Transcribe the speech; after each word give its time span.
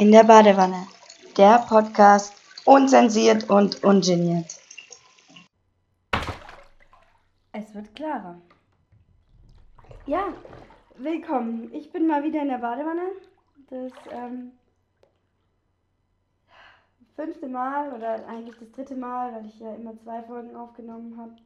in 0.00 0.12
der 0.12 0.24
Badewanne. 0.24 0.86
Der 1.36 1.58
Podcast 1.68 2.32
unzensiert 2.64 3.50
und 3.50 3.84
ungeniert. 3.84 4.46
Es 7.52 7.74
wird 7.74 7.94
klarer. 7.94 8.40
Ja, 10.06 10.32
willkommen. 10.96 11.68
Ich 11.74 11.92
bin 11.92 12.06
mal 12.06 12.24
wieder 12.24 12.40
in 12.40 12.48
der 12.48 12.56
Badewanne. 12.56 13.02
Das 13.68 13.92
ähm, 14.10 14.52
fünfte 17.14 17.46
Mal 17.46 17.92
oder 17.92 18.26
eigentlich 18.26 18.56
das 18.58 18.72
dritte 18.72 18.96
Mal, 18.96 19.34
weil 19.34 19.44
ich 19.44 19.60
ja 19.60 19.74
immer 19.74 19.98
zwei 19.98 20.22
Folgen 20.22 20.56
aufgenommen 20.56 21.18
habe. 21.18 21.36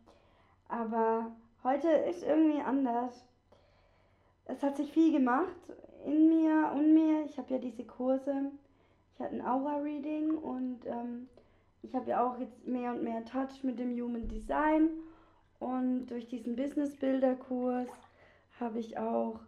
Aber 0.68 1.32
heute 1.64 1.88
ist 1.88 2.22
irgendwie 2.22 2.60
anders. 2.60 3.24
Es 4.44 4.62
hat 4.62 4.76
sich 4.76 4.92
viel 4.92 5.10
gemacht 5.10 5.56
in 6.04 6.28
mir 6.28 6.72
und 6.74 6.94
mir. 6.94 7.24
Ich 7.24 7.38
habe 7.38 7.54
ja 7.54 7.58
diese 7.58 7.84
Kurse. 7.84 8.50
Ich 9.14 9.20
hatte 9.20 9.34
ein 9.34 9.46
Aura-Reading 9.46 10.36
und 10.36 10.86
ähm, 10.86 11.28
ich 11.82 11.94
habe 11.94 12.10
ja 12.10 12.26
auch 12.26 12.38
jetzt 12.38 12.66
mehr 12.66 12.92
und 12.92 13.02
mehr 13.02 13.24
Touch 13.24 13.62
mit 13.62 13.78
dem 13.78 13.92
Human 14.00 14.26
Design. 14.28 14.88
Und 15.60 16.06
durch 16.06 16.28
diesen 16.28 16.56
Business-Builder-Kurs 16.56 17.88
habe 18.58 18.78
ich 18.78 18.98
auch 18.98 19.40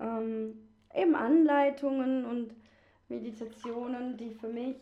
ähm, 0.00 0.58
eben 0.94 1.14
Anleitungen 1.14 2.24
und 2.26 2.54
Meditationen, 3.08 4.16
die 4.16 4.30
für 4.30 4.48
mich 4.48 4.76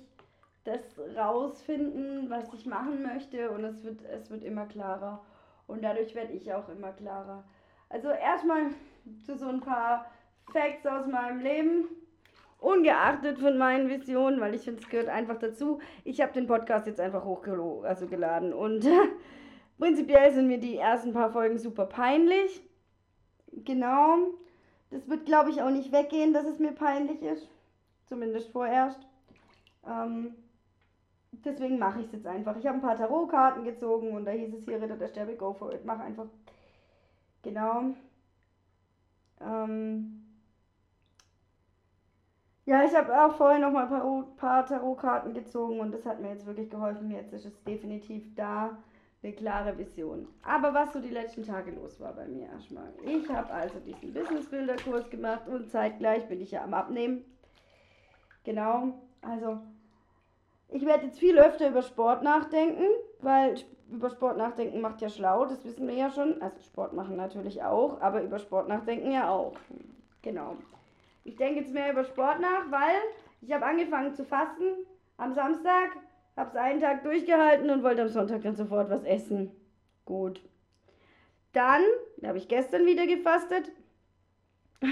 das 0.64 0.80
rausfinden, 1.16 2.28
was 2.28 2.52
ich 2.52 2.66
machen 2.66 3.02
möchte. 3.02 3.50
Und 3.50 3.64
es 3.64 3.84
wird, 3.84 4.02
es 4.04 4.30
wird 4.30 4.42
immer 4.42 4.66
klarer. 4.66 5.22
Und 5.66 5.82
dadurch 5.84 6.14
werde 6.14 6.32
ich 6.32 6.52
auch 6.52 6.68
immer 6.68 6.92
klarer. 6.92 7.44
Also 7.88 8.08
erstmal 8.08 8.70
zu 9.24 9.36
so 9.36 9.46
ein 9.46 9.60
paar 9.60 10.06
Facts 10.52 10.86
aus 10.86 11.06
meinem 11.06 11.40
Leben. 11.40 11.84
Ungeachtet 12.58 13.38
von 13.38 13.58
meinen 13.58 13.88
Visionen, 13.88 14.40
weil 14.40 14.54
ich 14.54 14.62
finde, 14.62 14.82
es 14.82 14.88
gehört 14.88 15.08
einfach 15.08 15.38
dazu. 15.38 15.78
Ich 16.04 16.20
habe 16.20 16.32
den 16.32 16.46
Podcast 16.46 16.86
jetzt 16.86 17.00
einfach 17.00 17.24
hochgeladen 17.24 18.52
also 18.52 18.58
und 18.58 18.88
prinzipiell 19.78 20.32
sind 20.32 20.48
mir 20.48 20.58
die 20.58 20.76
ersten 20.76 21.12
paar 21.12 21.30
Folgen 21.30 21.58
super 21.58 21.84
peinlich. 21.84 22.62
Genau. 23.52 24.30
Das 24.90 25.08
wird, 25.08 25.26
glaube 25.26 25.50
ich, 25.50 25.62
auch 25.62 25.70
nicht 25.70 25.92
weggehen, 25.92 26.32
dass 26.32 26.46
es 26.46 26.58
mir 26.58 26.72
peinlich 26.72 27.22
ist. 27.22 27.48
Zumindest 28.06 28.50
vorerst. 28.50 29.00
Ähm, 29.86 30.34
deswegen 31.44 31.78
mache 31.78 32.00
ich 32.00 32.06
es 32.06 32.12
jetzt 32.12 32.26
einfach. 32.26 32.56
Ich 32.56 32.66
habe 32.66 32.78
ein 32.78 32.82
paar 32.82 32.96
Tarotkarten 32.96 33.64
gezogen 33.64 34.12
und 34.12 34.24
da 34.24 34.30
hieß 34.30 34.54
es 34.54 34.64
hier 34.64 34.80
Ritter 34.80 34.96
der 34.96 35.08
Sterbe, 35.08 35.36
go 35.36 35.52
for 35.52 35.72
it. 35.72 35.84
Mach 35.84 36.00
einfach. 36.00 36.26
Genau. 37.42 37.94
Ähm, 39.40 40.25
ja, 42.66 42.84
ich 42.84 42.94
habe 42.96 43.24
auch 43.24 43.34
vorher 43.36 43.60
noch 43.60 43.70
mal 43.70 43.86
ein 43.90 44.36
paar 44.36 44.66
Tarotkarten 44.66 45.32
gezogen 45.34 45.78
und 45.78 45.92
das 45.92 46.04
hat 46.04 46.20
mir 46.20 46.30
jetzt 46.30 46.46
wirklich 46.46 46.68
geholfen. 46.68 47.12
Jetzt 47.12 47.32
ist 47.32 47.46
es 47.46 47.62
definitiv 47.62 48.34
da 48.34 48.76
eine 49.22 49.32
klare 49.32 49.78
Vision. 49.78 50.26
Aber 50.42 50.74
was 50.74 50.92
so 50.92 51.00
die 51.00 51.10
letzten 51.10 51.44
Tage 51.44 51.70
los 51.70 52.00
war 52.00 52.12
bei 52.12 52.26
mir 52.26 52.48
erstmal. 52.48 52.92
Ich 53.04 53.28
habe 53.30 53.52
also 53.52 53.78
diesen 53.78 54.12
Business 54.12 54.50
Builder 54.50 54.76
Kurs 54.76 55.08
gemacht 55.10 55.48
und 55.48 55.70
zeitgleich 55.70 56.28
bin 56.28 56.40
ich 56.40 56.50
ja 56.50 56.64
am 56.64 56.74
Abnehmen. 56.74 57.24
Genau, 58.42 58.94
also 59.22 59.60
ich 60.68 60.84
werde 60.84 61.06
jetzt 61.06 61.20
viel 61.20 61.38
öfter 61.38 61.68
über 61.68 61.82
Sport 61.82 62.24
nachdenken, 62.24 62.86
weil 63.20 63.54
über 63.88 64.10
Sport 64.10 64.38
nachdenken 64.38 64.80
macht 64.80 65.00
ja 65.00 65.08
schlau, 65.08 65.44
das 65.44 65.64
wissen 65.64 65.86
wir 65.86 65.94
ja 65.94 66.10
schon. 66.10 66.42
Also 66.42 66.60
Sport 66.62 66.94
machen 66.94 67.16
natürlich 67.16 67.62
auch, 67.62 68.00
aber 68.00 68.22
über 68.22 68.40
Sport 68.40 68.66
nachdenken 68.68 69.12
ja 69.12 69.30
auch. 69.30 69.54
Genau. 70.22 70.56
Ich 71.26 71.34
denke 71.34 71.58
jetzt 71.58 71.74
mehr 71.74 71.90
über 71.90 72.04
Sport 72.04 72.40
nach, 72.40 72.70
weil 72.70 73.00
ich 73.40 73.52
habe 73.52 73.66
angefangen 73.66 74.14
zu 74.14 74.24
fasten 74.24 74.86
am 75.16 75.34
Samstag, 75.34 75.90
habe 76.36 76.50
es 76.50 76.56
einen 76.56 76.80
Tag 76.80 77.02
durchgehalten 77.02 77.68
und 77.68 77.82
wollte 77.82 78.02
am 78.02 78.08
Sonntag 78.08 78.42
dann 78.42 78.54
sofort 78.54 78.90
was 78.90 79.02
essen. 79.02 79.50
Gut. 80.04 80.40
Dann 81.52 81.82
habe 82.24 82.38
ich 82.38 82.46
gestern 82.46 82.86
wieder 82.86 83.08
gefastet. 83.08 83.72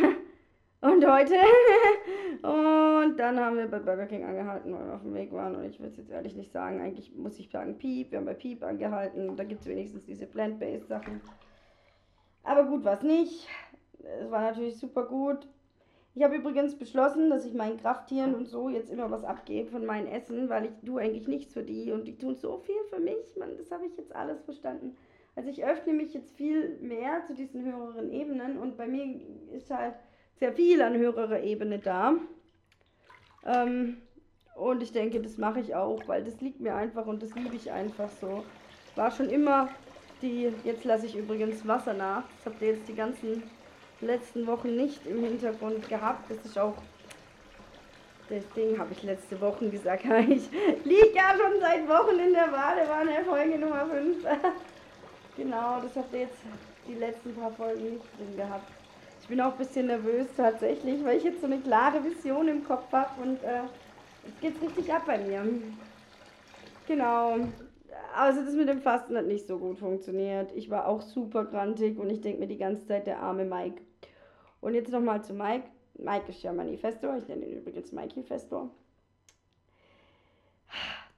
und 0.80 1.06
heute. 1.06 1.34
und 2.42 3.16
dann 3.16 3.38
haben 3.38 3.56
wir 3.56 3.68
bei 3.68 3.78
Burger 3.78 4.06
King 4.06 4.24
angehalten, 4.24 4.74
weil 4.74 4.86
wir 4.86 4.94
auf 4.94 5.02
dem 5.02 5.14
Weg 5.14 5.32
waren. 5.32 5.54
Und 5.54 5.64
ich 5.64 5.78
will 5.78 5.86
es 5.86 5.96
jetzt 5.96 6.10
ehrlich 6.10 6.34
nicht 6.34 6.50
sagen. 6.50 6.80
Eigentlich 6.80 7.14
muss 7.14 7.38
ich 7.38 7.48
sagen 7.48 7.78
Piep. 7.78 8.10
Wir 8.10 8.18
haben 8.18 8.26
bei 8.26 8.34
Piep 8.34 8.64
angehalten. 8.64 9.36
Da 9.36 9.44
gibt 9.44 9.60
es 9.60 9.68
wenigstens 9.68 10.04
diese 10.04 10.26
Plant-Based 10.26 10.88
Sachen. 10.88 11.20
Aber 12.42 12.64
gut 12.64 12.82
war 12.82 12.94
es 12.94 13.02
nicht. 13.02 13.46
Es 14.20 14.28
war 14.32 14.40
natürlich 14.40 14.80
super 14.80 15.04
gut. 15.04 15.46
Ich 16.16 16.22
habe 16.22 16.36
übrigens 16.36 16.76
beschlossen, 16.76 17.28
dass 17.28 17.44
ich 17.44 17.54
meinen 17.54 17.76
Krafttieren 17.76 18.36
und 18.36 18.46
so 18.46 18.68
jetzt 18.68 18.90
immer 18.90 19.10
was 19.10 19.24
abgebe 19.24 19.70
von 19.70 19.84
meinem 19.84 20.06
Essen, 20.06 20.48
weil 20.48 20.66
ich 20.66 20.70
tue 20.86 21.02
eigentlich 21.02 21.26
nichts 21.26 21.52
für 21.52 21.64
die 21.64 21.90
und 21.90 22.06
die 22.06 22.16
tun 22.16 22.36
so 22.36 22.58
viel 22.58 22.76
für 22.88 23.00
mich. 23.00 23.36
Man, 23.36 23.56
das 23.56 23.72
habe 23.72 23.86
ich 23.86 23.96
jetzt 23.96 24.14
alles 24.14 24.40
verstanden. 24.44 24.96
Also 25.34 25.50
ich 25.50 25.64
öffne 25.64 25.92
mich 25.92 26.14
jetzt 26.14 26.36
viel 26.36 26.78
mehr 26.80 27.24
zu 27.26 27.34
diesen 27.34 27.64
höheren 27.64 28.12
Ebenen 28.12 28.58
und 28.58 28.76
bei 28.76 28.86
mir 28.86 29.20
ist 29.50 29.70
halt 29.70 29.94
sehr 30.36 30.52
viel 30.52 30.80
an 30.82 30.96
höherer 30.96 31.40
Ebene 31.40 31.80
da. 31.80 32.14
Ähm, 33.44 33.96
und 34.54 34.84
ich 34.84 34.92
denke, 34.92 35.20
das 35.20 35.36
mache 35.36 35.58
ich 35.58 35.74
auch, 35.74 36.06
weil 36.06 36.22
das 36.22 36.40
liegt 36.40 36.60
mir 36.60 36.76
einfach 36.76 37.06
und 37.06 37.24
das 37.24 37.34
liebe 37.34 37.56
ich 37.56 37.72
einfach 37.72 38.10
so. 38.20 38.44
War 38.94 39.10
schon 39.10 39.28
immer 39.28 39.68
die, 40.22 40.52
jetzt 40.62 40.84
lasse 40.84 41.06
ich 41.06 41.16
übrigens 41.16 41.66
Wasser 41.66 41.94
nach. 41.94 42.22
Das 42.36 42.52
habt 42.52 42.62
ihr 42.62 42.68
jetzt 42.68 42.86
die 42.86 42.94
ganzen 42.94 43.42
letzten 44.06 44.46
Wochen 44.46 44.76
nicht 44.76 45.06
im 45.06 45.22
Hintergrund 45.24 45.88
gehabt. 45.88 46.30
Das 46.30 46.38
ist 46.44 46.58
auch 46.58 46.74
das 48.28 48.48
Ding, 48.56 48.78
habe 48.78 48.92
ich 48.92 49.02
letzte 49.02 49.40
Woche 49.40 49.68
gesagt. 49.68 50.04
Ich 50.28 50.50
liege 50.84 51.14
ja 51.14 51.34
schon 51.36 51.60
seit 51.60 51.88
Wochen 51.88 52.18
in 52.18 52.32
der 52.32 52.48
Badewanne, 52.48 53.24
Folge 53.24 53.58
Nummer 53.58 53.86
5. 53.86 54.24
genau, 55.36 55.80
das 55.82 55.94
habt 55.96 56.12
ihr 56.14 56.20
jetzt 56.20 56.38
die 56.88 56.94
letzten 56.94 57.34
paar 57.34 57.50
Folgen 57.52 57.94
nicht 57.94 58.04
drin 58.18 58.36
gehabt. 58.36 58.70
Ich 59.22 59.28
bin 59.28 59.40
auch 59.40 59.52
ein 59.52 59.58
bisschen 59.58 59.86
nervös 59.86 60.26
tatsächlich, 60.36 61.02
weil 61.04 61.16
ich 61.16 61.24
jetzt 61.24 61.40
so 61.40 61.46
eine 61.46 61.58
klare 61.58 62.04
Vision 62.04 62.48
im 62.48 62.64
Kopf 62.64 62.92
habe 62.92 63.22
und 63.22 63.42
äh, 63.42 63.62
jetzt 64.26 64.40
geht's 64.40 64.62
richtig 64.62 64.92
ab 64.92 65.04
bei 65.06 65.18
mir. 65.18 65.42
Genau. 66.86 67.36
Also 68.14 68.44
das 68.44 68.54
mit 68.54 68.68
dem 68.68 68.82
Fasten 68.82 69.16
hat 69.16 69.26
nicht 69.26 69.46
so 69.46 69.58
gut 69.58 69.78
funktioniert. 69.78 70.52
Ich 70.54 70.68
war 70.68 70.86
auch 70.86 71.00
super 71.00 71.44
grantig 71.44 71.98
und 71.98 72.10
ich 72.10 72.20
denke 72.20 72.40
mir 72.40 72.46
die 72.46 72.58
ganze 72.58 72.86
Zeit, 72.86 73.06
der 73.06 73.20
arme 73.20 73.44
Mike. 73.44 73.80
Und 74.64 74.72
jetzt 74.72 74.90
nochmal 74.90 75.22
zu 75.22 75.34
Mike. 75.34 75.66
Mike 75.98 76.30
ist 76.30 76.42
ja 76.42 76.50
Manifestor, 76.50 77.18
ich 77.18 77.28
nenne 77.28 77.44
ihn 77.44 77.58
übrigens 77.58 77.92
Mikey-Festor. 77.92 78.70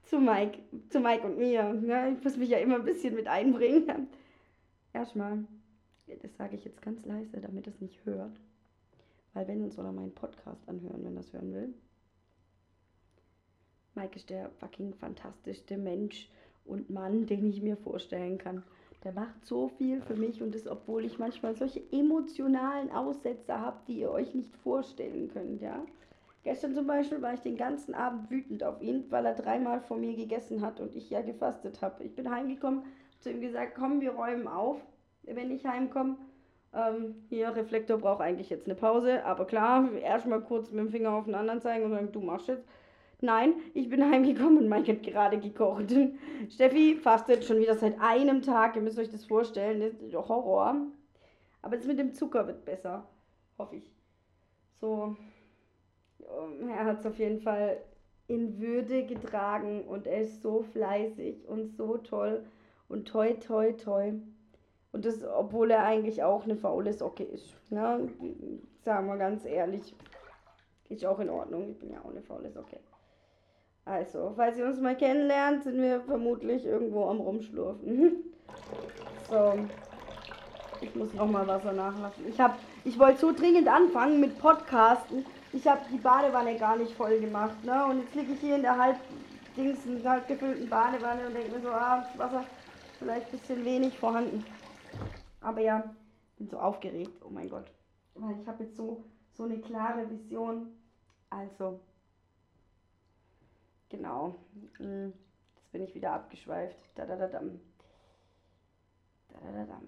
Zu 0.03 0.19
Mike, 0.19 0.59
zu 0.89 0.99
Mike 0.99 1.25
und 1.25 1.37
mir. 1.37 1.81
Ja, 1.87 2.09
ich 2.09 2.21
muss 2.21 2.35
mich 2.35 2.49
ja 2.49 2.57
immer 2.57 2.75
ein 2.75 2.83
bisschen 2.83 3.15
mit 3.15 3.27
einbringen. 3.27 4.09
Erstmal, 4.91 5.45
das 6.21 6.35
sage 6.35 6.57
ich 6.57 6.65
jetzt 6.65 6.81
ganz 6.81 7.05
leise, 7.05 7.39
damit 7.39 7.67
es 7.67 7.79
nicht 7.79 8.03
hört. 8.03 8.37
Weil 9.33 9.47
wenn, 9.47 9.71
soll 9.71 9.85
er 9.85 9.93
meinen 9.93 10.13
Podcast 10.13 10.67
anhören, 10.67 11.05
wenn 11.05 11.15
das 11.15 11.31
hören 11.31 11.53
will. 11.53 11.73
Mike 13.95 14.17
ist 14.17 14.29
der 14.29 14.49
fucking 14.59 14.93
fantastischste 14.93 15.77
Mensch 15.77 16.29
und 16.65 16.89
Mann, 16.89 17.25
den 17.27 17.45
ich 17.45 17.61
mir 17.61 17.77
vorstellen 17.77 18.37
kann. 18.37 18.63
Der 19.07 19.13
macht 19.13 19.45
so 19.45 19.69
viel 19.69 20.01
für 20.01 20.15
mich 20.17 20.43
und 20.43 20.53
das, 20.53 20.67
obwohl 20.67 21.05
ich 21.05 21.17
manchmal 21.17 21.55
solche 21.55 21.81
emotionalen 21.93 22.91
Aussätze 22.91 23.57
habe, 23.57 23.77
die 23.87 24.01
ihr 24.01 24.11
euch 24.11 24.35
nicht 24.35 24.53
vorstellen 24.57 25.29
könnt, 25.31 25.61
ja. 25.61 25.81
Gestern 26.43 26.75
zum 26.75 26.87
Beispiel 26.87 27.21
war 27.21 27.33
ich 27.33 27.39
den 27.39 27.55
ganzen 27.55 27.95
Abend 27.95 28.29
wütend 28.29 28.65
auf 28.65 28.81
ihn, 28.81 29.05
weil 29.09 29.25
er 29.25 29.33
dreimal 29.33 29.79
vor 29.79 29.95
mir 29.95 30.13
gegessen 30.13 30.59
hat 30.59 30.81
und 30.81 30.93
ich 30.93 31.09
ja 31.09 31.21
gefastet 31.21 31.81
habe. 31.81 32.03
Ich 32.03 32.15
bin 32.15 32.29
heimgekommen, 32.29 32.83
zu 33.21 33.31
ihm 33.31 33.39
gesagt, 33.39 33.75
komm, 33.75 34.01
wir 34.01 34.11
räumen 34.11 34.45
auf, 34.45 34.81
wenn 35.23 35.51
ich 35.51 35.65
heimkomme. 35.65 36.17
Ähm, 36.73 37.15
hier, 37.29 37.55
Reflektor 37.55 37.99
braucht 37.99 38.19
eigentlich 38.19 38.49
jetzt 38.49 38.65
eine 38.65 38.75
Pause, 38.75 39.23
aber 39.23 39.45
klar, 39.45 39.89
erstmal 39.93 40.41
kurz 40.41 40.69
mit 40.69 40.81
dem 40.81 40.89
Finger 40.89 41.13
auf 41.13 41.23
den 41.23 41.35
anderen 41.35 41.61
zeigen 41.61 41.85
und 41.85 41.91
sagen, 41.91 42.11
du 42.11 42.19
machst 42.19 42.49
jetzt. 42.49 42.67
Nein, 43.21 43.55
ich 43.73 43.89
bin 43.89 44.03
heimgekommen 44.11 44.57
und 44.59 44.69
Mike 44.69 44.91
hat 44.91 45.03
gerade 45.03 45.39
gekocht. 45.39 45.93
Steffi 46.49 46.95
fastet 46.95 47.43
schon 47.43 47.59
wieder 47.59 47.75
seit 47.75 47.99
einem 47.99 48.41
Tag. 48.41 48.75
Ihr 48.75 48.81
müsst 48.81 48.99
euch 48.99 49.09
das 49.09 49.25
vorstellen. 49.25 49.79
Das 49.79 49.93
ist 49.93 50.15
Horror. 50.15 50.75
Aber 51.61 51.75
das 51.75 51.87
mit 51.87 51.99
dem 51.99 52.13
Zucker 52.13 52.45
wird 52.47 52.63
besser. 52.65 53.07
Hoffe 53.57 53.77
ich. 53.77 53.91
So. 54.79 55.15
Er 56.69 56.85
hat 56.85 56.99
es 56.99 57.05
auf 57.05 57.17
jeden 57.17 57.39
Fall 57.39 57.81
in 58.27 58.59
Würde 58.59 59.05
getragen 59.05 59.85
und 59.87 60.05
er 60.05 60.21
ist 60.21 60.41
so 60.41 60.61
fleißig 60.61 61.47
und 61.47 61.75
so 61.75 61.97
toll 61.97 62.45
und 62.89 63.07
toi, 63.07 63.33
toi, 63.33 63.71
toi. 63.71 64.13
Und 64.91 65.05
das, 65.05 65.23
obwohl 65.23 65.71
er 65.71 65.83
eigentlich 65.83 66.23
auch 66.23 66.43
eine 66.43 66.55
faule 66.55 66.93
Socke 66.93 67.23
ist. 67.23 67.55
Ne? 67.69 68.09
Sagen 68.83 69.07
wir 69.07 69.17
ganz 69.17 69.45
ehrlich. 69.45 69.95
Ist 70.89 71.05
auch 71.05 71.19
in 71.19 71.29
Ordnung. 71.29 71.69
Ich 71.69 71.79
bin 71.79 71.91
ja 71.91 72.01
auch 72.01 72.09
eine 72.09 72.21
faule 72.21 72.51
Socke. 72.51 72.79
Also, 73.87 74.33
falls 74.35 74.57
ihr 74.57 74.65
uns 74.65 74.81
mal 74.81 74.97
kennenlernt, 74.97 75.63
sind 75.63 75.81
wir 75.81 76.01
vermutlich 76.01 76.65
irgendwo 76.65 77.05
am 77.05 77.21
Rumschlurfen. 77.21 78.11
so. 79.29 79.53
Ich 80.81 80.93
muss 80.93 81.13
noch 81.13 81.25
mal 81.25 81.47
Wasser 81.47 81.71
nachlassen. 81.71 82.27
Ich, 82.27 82.39
hab, 82.39 82.59
ich 82.83 82.99
wollte 82.99 83.19
so 83.19 83.31
dringend 83.31 83.67
anfangen 83.67 84.19
mit 84.19 84.37
Podcasten, 84.39 85.25
ich 85.53 85.65
habe 85.65 85.79
die 85.91 85.97
Badewanne 85.97 86.57
gar 86.57 86.75
nicht 86.75 86.91
voll 86.93 87.19
gemacht, 87.19 87.63
ne? 87.63 87.85
Und 87.85 88.01
jetzt 88.01 88.13
liege 88.13 88.33
ich 88.33 88.39
hier 88.41 88.57
in 88.57 88.61
der 88.61 88.77
halb 88.77 88.97
Dings, 89.55 89.79
halb 90.05 90.27
gefüllten 90.27 90.69
Badewanne 90.69 91.27
und 91.27 91.33
denke 91.33 91.55
mir 91.55 91.61
so, 91.61 91.69
ah, 91.69 92.05
Wasser 92.17 92.43
vielleicht 92.99 93.33
ein 93.33 93.39
bisschen 93.39 93.65
wenig 93.65 93.97
vorhanden. 93.97 94.43
Aber 95.39 95.61
ja, 95.61 95.95
bin 96.37 96.49
so 96.49 96.59
aufgeregt, 96.59 97.21
oh 97.25 97.29
mein 97.29 97.49
Gott. 97.49 97.71
Weil 98.15 98.35
ich 98.41 98.47
habe 98.47 98.65
jetzt 98.65 98.75
so, 98.75 99.05
so 99.31 99.43
eine 99.43 99.59
klare 99.59 100.09
Vision. 100.09 100.73
Also, 101.29 101.79
genau. 103.89 104.35
Hm, 104.77 105.13
jetzt 105.55 105.71
bin 105.71 105.83
ich 105.83 105.95
wieder 105.95 106.13
abgeschweift. 106.13 106.77
Da 106.95 107.05
da 107.05 107.15
da 107.15 107.27
dam. 107.27 107.59
Da 109.29 109.39
da 109.39 109.51
da 109.51 109.65
dam. 109.65 109.87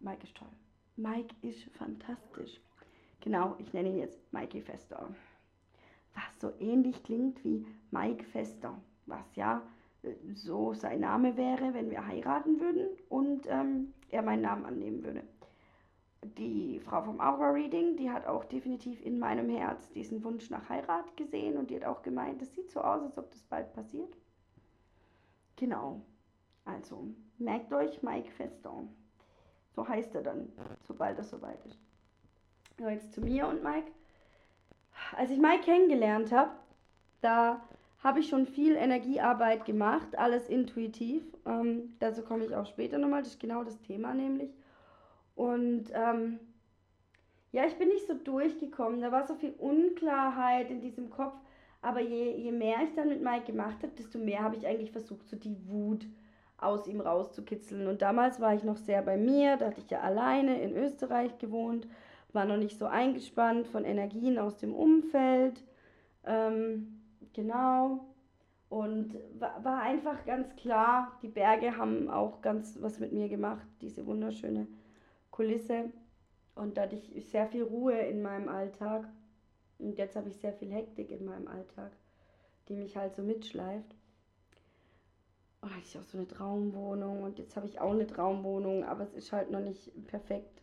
Mike 0.00 0.24
ist 0.24 0.36
toll. 0.36 0.48
Mike 0.96 1.34
ist 1.42 1.64
fantastisch. 1.76 2.60
Genau, 3.20 3.56
ich 3.58 3.72
nenne 3.72 3.90
ihn 3.90 3.98
jetzt 3.98 4.20
Mikey 4.32 4.62
Fester. 4.62 5.08
Was 6.14 6.40
so 6.40 6.52
ähnlich 6.60 7.02
klingt 7.02 7.42
wie 7.44 7.66
Mike 7.90 8.24
Fester. 8.24 8.80
Was 9.06 9.34
ja 9.34 9.62
äh, 10.02 10.14
so 10.34 10.74
sein 10.74 11.00
Name 11.00 11.36
wäre, 11.36 11.74
wenn 11.74 11.90
wir 11.90 12.06
heiraten 12.06 12.60
würden 12.60 12.86
und 13.08 13.46
ähm, 13.48 13.92
er 14.10 14.22
meinen 14.22 14.42
Namen 14.42 14.64
annehmen 14.64 15.02
würde. 15.02 15.22
Die 16.36 16.80
Frau 16.80 17.02
vom 17.02 17.20
Aura 17.20 17.50
Reading, 17.50 17.96
die 17.96 18.10
hat 18.10 18.26
auch 18.26 18.44
definitiv 18.44 19.04
in 19.04 19.18
meinem 19.18 19.48
Herz 19.48 19.90
diesen 19.92 20.22
Wunsch 20.24 20.50
nach 20.50 20.68
Heirat 20.68 21.16
gesehen 21.16 21.56
und 21.56 21.70
die 21.70 21.76
hat 21.76 21.84
auch 21.84 22.02
gemeint, 22.02 22.42
es 22.42 22.54
sieht 22.54 22.70
so 22.70 22.80
aus, 22.80 23.02
als 23.02 23.16
ob 23.18 23.30
das 23.30 23.42
bald 23.44 23.72
passiert. 23.72 24.16
Genau. 25.56 26.02
Also, 26.64 27.08
merkt 27.38 27.72
euch 27.72 28.02
Mike 28.02 28.30
Feston. 28.30 28.88
So 29.74 29.86
heißt 29.88 30.14
er 30.14 30.22
dann, 30.22 30.52
sobald 30.86 31.18
es 31.18 31.30
soweit 31.30 31.64
ist. 31.64 31.78
So, 32.78 32.88
jetzt 32.88 33.12
zu 33.12 33.20
mir 33.20 33.48
und 33.48 33.62
Mike. 33.62 33.90
Als 35.16 35.30
ich 35.30 35.38
Mike 35.38 35.64
kennengelernt 35.64 36.32
habe, 36.32 36.50
da 37.20 37.60
habe 38.02 38.20
ich 38.20 38.28
schon 38.28 38.46
viel 38.46 38.76
Energiearbeit 38.76 39.64
gemacht, 39.64 40.16
alles 40.16 40.48
intuitiv. 40.48 41.24
Ähm, 41.46 41.94
dazu 41.98 42.22
komme 42.22 42.44
ich 42.44 42.54
auch 42.54 42.66
später 42.66 42.98
nochmal, 42.98 43.22
das 43.22 43.32
ist 43.32 43.40
genau 43.40 43.64
das 43.64 43.80
Thema 43.80 44.14
nämlich. 44.14 44.50
Und 45.38 45.84
ähm, 45.94 46.40
ja, 47.52 47.64
ich 47.66 47.76
bin 47.76 47.88
nicht 47.88 48.06
so 48.06 48.14
durchgekommen, 48.14 49.00
da 49.00 49.12
war 49.12 49.26
so 49.26 49.34
viel 49.34 49.54
Unklarheit 49.58 50.70
in 50.70 50.80
diesem 50.80 51.10
Kopf. 51.10 51.36
Aber 51.80 52.00
je, 52.00 52.36
je 52.36 52.52
mehr 52.52 52.78
ich 52.84 52.94
dann 52.94 53.08
mit 53.08 53.22
Mike 53.22 53.46
gemacht 53.46 53.76
habe, 53.82 53.92
desto 53.96 54.18
mehr 54.18 54.42
habe 54.42 54.56
ich 54.56 54.66
eigentlich 54.66 54.90
versucht, 54.90 55.28
so 55.28 55.36
die 55.36 55.56
Wut 55.68 56.06
aus 56.58 56.88
ihm 56.88 57.00
rauszukitzeln. 57.00 57.86
Und 57.86 58.02
damals 58.02 58.40
war 58.40 58.54
ich 58.54 58.64
noch 58.64 58.76
sehr 58.76 59.00
bei 59.02 59.16
mir, 59.16 59.56
da 59.56 59.66
hatte 59.66 59.80
ich 59.80 59.90
ja 59.90 60.00
alleine 60.00 60.60
in 60.60 60.76
Österreich 60.76 61.38
gewohnt, 61.38 61.86
war 62.32 62.44
noch 62.44 62.56
nicht 62.56 62.76
so 62.78 62.86
eingespannt 62.86 63.68
von 63.68 63.84
Energien 63.84 64.38
aus 64.38 64.56
dem 64.56 64.74
Umfeld. 64.74 65.62
Ähm, 66.26 66.98
Genau. 67.38 68.00
Und 68.68 69.14
war, 69.38 69.64
war 69.64 69.80
einfach 69.80 70.26
ganz 70.26 70.54
klar, 70.56 71.12
die 71.22 71.28
Berge 71.28 71.76
haben 71.76 72.10
auch 72.10 72.42
ganz 72.42 72.76
was 72.80 72.98
mit 72.98 73.12
mir 73.12 73.28
gemacht, 73.28 73.66
diese 73.80 74.04
wunderschöne 74.06 74.66
Kulisse. 75.38 75.92
Und 76.56 76.76
da 76.76 76.82
hatte 76.82 76.96
ich 76.96 77.28
sehr 77.28 77.46
viel 77.46 77.62
Ruhe 77.62 77.96
in 77.96 78.22
meinem 78.22 78.48
Alltag. 78.48 79.08
Und 79.78 79.96
jetzt 79.96 80.16
habe 80.16 80.28
ich 80.28 80.36
sehr 80.36 80.52
viel 80.52 80.72
Hektik 80.72 81.12
in 81.12 81.24
meinem 81.24 81.46
Alltag, 81.46 81.92
die 82.68 82.74
mich 82.74 82.96
halt 82.96 83.14
so 83.14 83.22
mitschleift. 83.22 83.94
Und 85.60 85.70
hatte 85.70 85.84
ich 85.86 85.96
auch 85.96 86.02
so 86.02 86.18
eine 86.18 86.26
Traumwohnung 86.26 87.22
und 87.22 87.38
jetzt 87.38 87.56
habe 87.56 87.66
ich 87.66 87.80
auch 87.80 87.92
eine 87.92 88.06
Traumwohnung, 88.06 88.84
aber 88.84 89.04
es 89.04 89.14
ist 89.14 89.32
halt 89.32 89.50
noch 89.50 89.60
nicht 89.60 89.92
perfekt. 90.06 90.62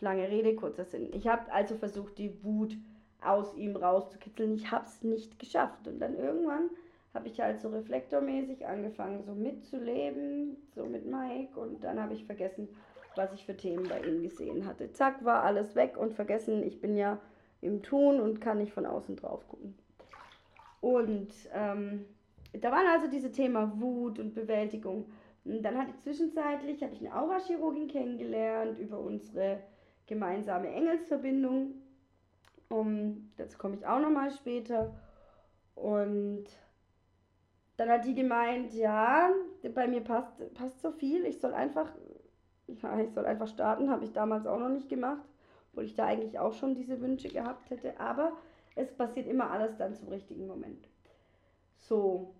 Lange 0.00 0.28
Rede, 0.28 0.54
kurzer 0.54 0.86
Sinn. 0.86 1.12
Ich 1.12 1.28
habe 1.28 1.52
also 1.52 1.76
versucht, 1.76 2.16
die 2.16 2.42
Wut 2.42 2.74
aus 3.20 3.54
ihm 3.54 3.76
rauszukitzeln. 3.76 4.54
Ich 4.54 4.70
habe 4.70 4.86
es 4.86 5.02
nicht 5.02 5.38
geschafft. 5.38 5.86
Und 5.86 5.98
dann 5.98 6.16
irgendwann 6.16 6.70
habe 7.14 7.28
ich 7.28 7.40
halt 7.40 7.60
so 7.60 7.68
reflektormäßig 7.68 8.66
angefangen, 8.66 9.24
so 9.24 9.34
mitzuleben, 9.34 10.56
so 10.74 10.84
mit 10.84 11.06
Mike. 11.06 11.58
Und 11.58 11.82
dann 11.82 12.00
habe 12.00 12.14
ich 12.14 12.24
vergessen, 12.24 12.68
was 13.16 13.32
ich 13.32 13.44
für 13.44 13.56
Themen 13.56 13.88
bei 13.88 14.00
ihm 14.00 14.22
gesehen 14.22 14.66
hatte. 14.66 14.92
Zack, 14.92 15.24
war 15.24 15.42
alles 15.42 15.74
weg 15.74 15.96
und 15.96 16.14
vergessen, 16.14 16.62
ich 16.62 16.80
bin 16.80 16.96
ja 16.96 17.18
im 17.60 17.82
Tun 17.82 18.20
und 18.20 18.40
kann 18.40 18.58
nicht 18.58 18.72
von 18.72 18.86
außen 18.86 19.16
drauf 19.16 19.46
gucken. 19.48 19.74
Und 20.80 21.32
ähm, 21.52 22.06
da 22.52 22.70
waren 22.72 22.86
also 22.86 23.08
diese 23.08 23.32
Themen 23.32 23.80
Wut 23.80 24.18
und 24.18 24.34
Bewältigung. 24.34 25.10
Und 25.44 25.62
dann 25.62 25.76
hatte 25.76 25.90
ich 25.90 26.00
zwischenzeitlich, 26.00 26.82
habe 26.82 26.94
ich 26.94 27.00
eine 27.00 27.14
Aurachirurgin 27.14 27.88
kennengelernt 27.88 28.78
über 28.78 28.98
unsere 28.98 29.60
gemeinsame 30.06 30.68
Engelsverbindung. 30.68 31.74
Um, 32.68 33.30
dazu 33.36 33.58
komme 33.58 33.74
ich 33.74 33.86
auch 33.86 34.00
nochmal 34.00 34.30
später. 34.30 34.94
Und 35.74 36.46
dann 37.80 37.88
hat 37.88 38.04
die 38.04 38.14
gemeint, 38.14 38.74
ja, 38.74 39.32
bei 39.74 39.88
mir 39.88 40.02
passt, 40.02 40.34
passt 40.52 40.82
so 40.82 40.92
viel, 40.92 41.24
ich 41.24 41.40
soll 41.40 41.54
einfach, 41.54 41.90
ja, 42.66 43.00
ich 43.00 43.10
soll 43.12 43.24
einfach 43.24 43.48
starten, 43.48 43.90
habe 43.90 44.04
ich 44.04 44.12
damals 44.12 44.46
auch 44.46 44.58
noch 44.58 44.68
nicht 44.68 44.90
gemacht, 44.90 45.26
obwohl 45.72 45.84
ich 45.84 45.94
da 45.94 46.04
eigentlich 46.04 46.38
auch 46.38 46.52
schon 46.52 46.74
diese 46.74 47.00
Wünsche 47.00 47.30
gehabt 47.30 47.70
hätte. 47.70 47.98
Aber 47.98 48.32
es 48.76 48.92
passiert 48.92 49.26
immer 49.26 49.50
alles 49.50 49.78
dann 49.78 49.94
zum 49.94 50.08
richtigen 50.08 50.46
Moment. 50.46 50.90
So, 51.78 52.34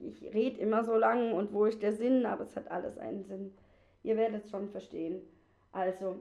ich 0.00 0.22
rede 0.34 0.60
immer 0.60 0.84
so 0.84 0.96
lang 0.96 1.32
und 1.32 1.54
wo 1.54 1.64
ist 1.64 1.80
der 1.80 1.94
Sinn, 1.94 2.26
aber 2.26 2.44
es 2.44 2.54
hat 2.56 2.70
alles 2.70 2.98
einen 2.98 3.24
Sinn. 3.24 3.54
Ihr 4.02 4.18
werdet 4.18 4.44
es 4.44 4.50
schon 4.50 4.68
verstehen. 4.68 5.22
Also, 5.72 6.16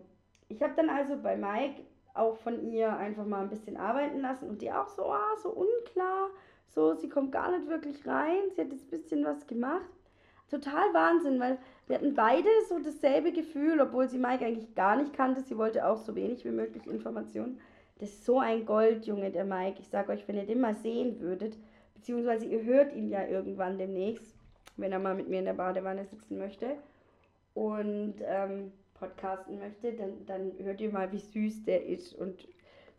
ich 0.48 0.63
habe 0.63 0.75
dann 0.78 0.90
also 0.90 1.18
bei 1.22 1.36
Mike 1.36 1.81
auch 2.13 2.38
von 2.38 2.72
ihr 2.72 2.95
einfach 2.95 3.25
mal 3.25 3.42
ein 3.42 3.50
bisschen 3.50 3.75
arbeiten 3.75 4.22
lassen 4.22 4.48
und 4.48 4.62
die 4.62 4.72
auch 4.72 4.88
so, 4.88 5.12
ah, 5.12 5.36
so 5.42 5.50
unklar, 5.50 6.30
so, 6.69 6.95
sie 6.95 7.10
kommt 7.10 7.31
gar 7.31 7.56
nicht 7.56 7.69
wirklich 7.69 8.06
rein, 8.07 8.42
sie 8.56 8.62
hat 8.62 8.71
jetzt 8.71 8.86
ein 8.92 9.01
bisschen 9.01 9.25
was 9.25 9.45
gemacht. 9.48 9.86
Total 10.50 10.94
Wahnsinn, 10.94 11.39
weil 11.39 11.57
wir 11.88 11.98
hatten 11.98 12.13
beide 12.13 12.50
so 12.68 12.80
dasselbe 12.80 13.31
Gefühl, 13.31 13.81
obwohl 13.81 14.07
sie 14.07 14.18
Mike 14.18 14.45
eigentlich 14.45 14.75
gar 14.75 14.95
nicht 14.95 15.13
kannte, 15.13 15.42
sie 15.42 15.57
wollte 15.57 15.86
auch 15.88 15.98
so 15.98 16.15
wenig 16.15 16.45
wie 16.45 16.51
möglich 16.51 16.86
Informationen. 16.88 17.60
Das 18.00 18.10
ist 18.10 18.25
so 18.25 18.39
ein 18.39 18.65
Goldjunge, 18.65 19.31
der 19.31 19.45
Mike. 19.45 19.80
Ich 19.80 19.88
sag 19.88 20.10
euch, 20.10 20.27
wenn 20.27 20.38
ihr 20.38 20.45
den 20.45 20.62
mal 20.62 20.75
sehen 20.75 21.19
würdet, 21.19 21.57
beziehungsweise 21.95 22.45
ihr 22.45 22.63
hört 22.63 22.94
ihn 22.94 23.09
ja 23.09 23.25
irgendwann 23.25 23.77
demnächst, 23.77 24.36
wenn 24.77 24.92
er 24.92 25.00
mal 25.00 25.16
mit 25.16 25.30
mir 25.30 25.39
in 25.39 25.45
der 25.45 25.54
Badewanne 25.54 26.06
sitzen 26.06 26.38
möchte. 26.38 26.77
Und 27.54 28.16
ähm, 28.25 28.71
podcasten 28.94 29.59
möchte, 29.59 29.94
dann, 29.94 30.25
dann 30.25 30.51
hört 30.59 30.81
ihr 30.81 30.92
mal, 30.92 31.11
wie 31.11 31.19
süß 31.19 31.64
der 31.64 31.85
ist. 31.85 32.14
Und 32.16 32.47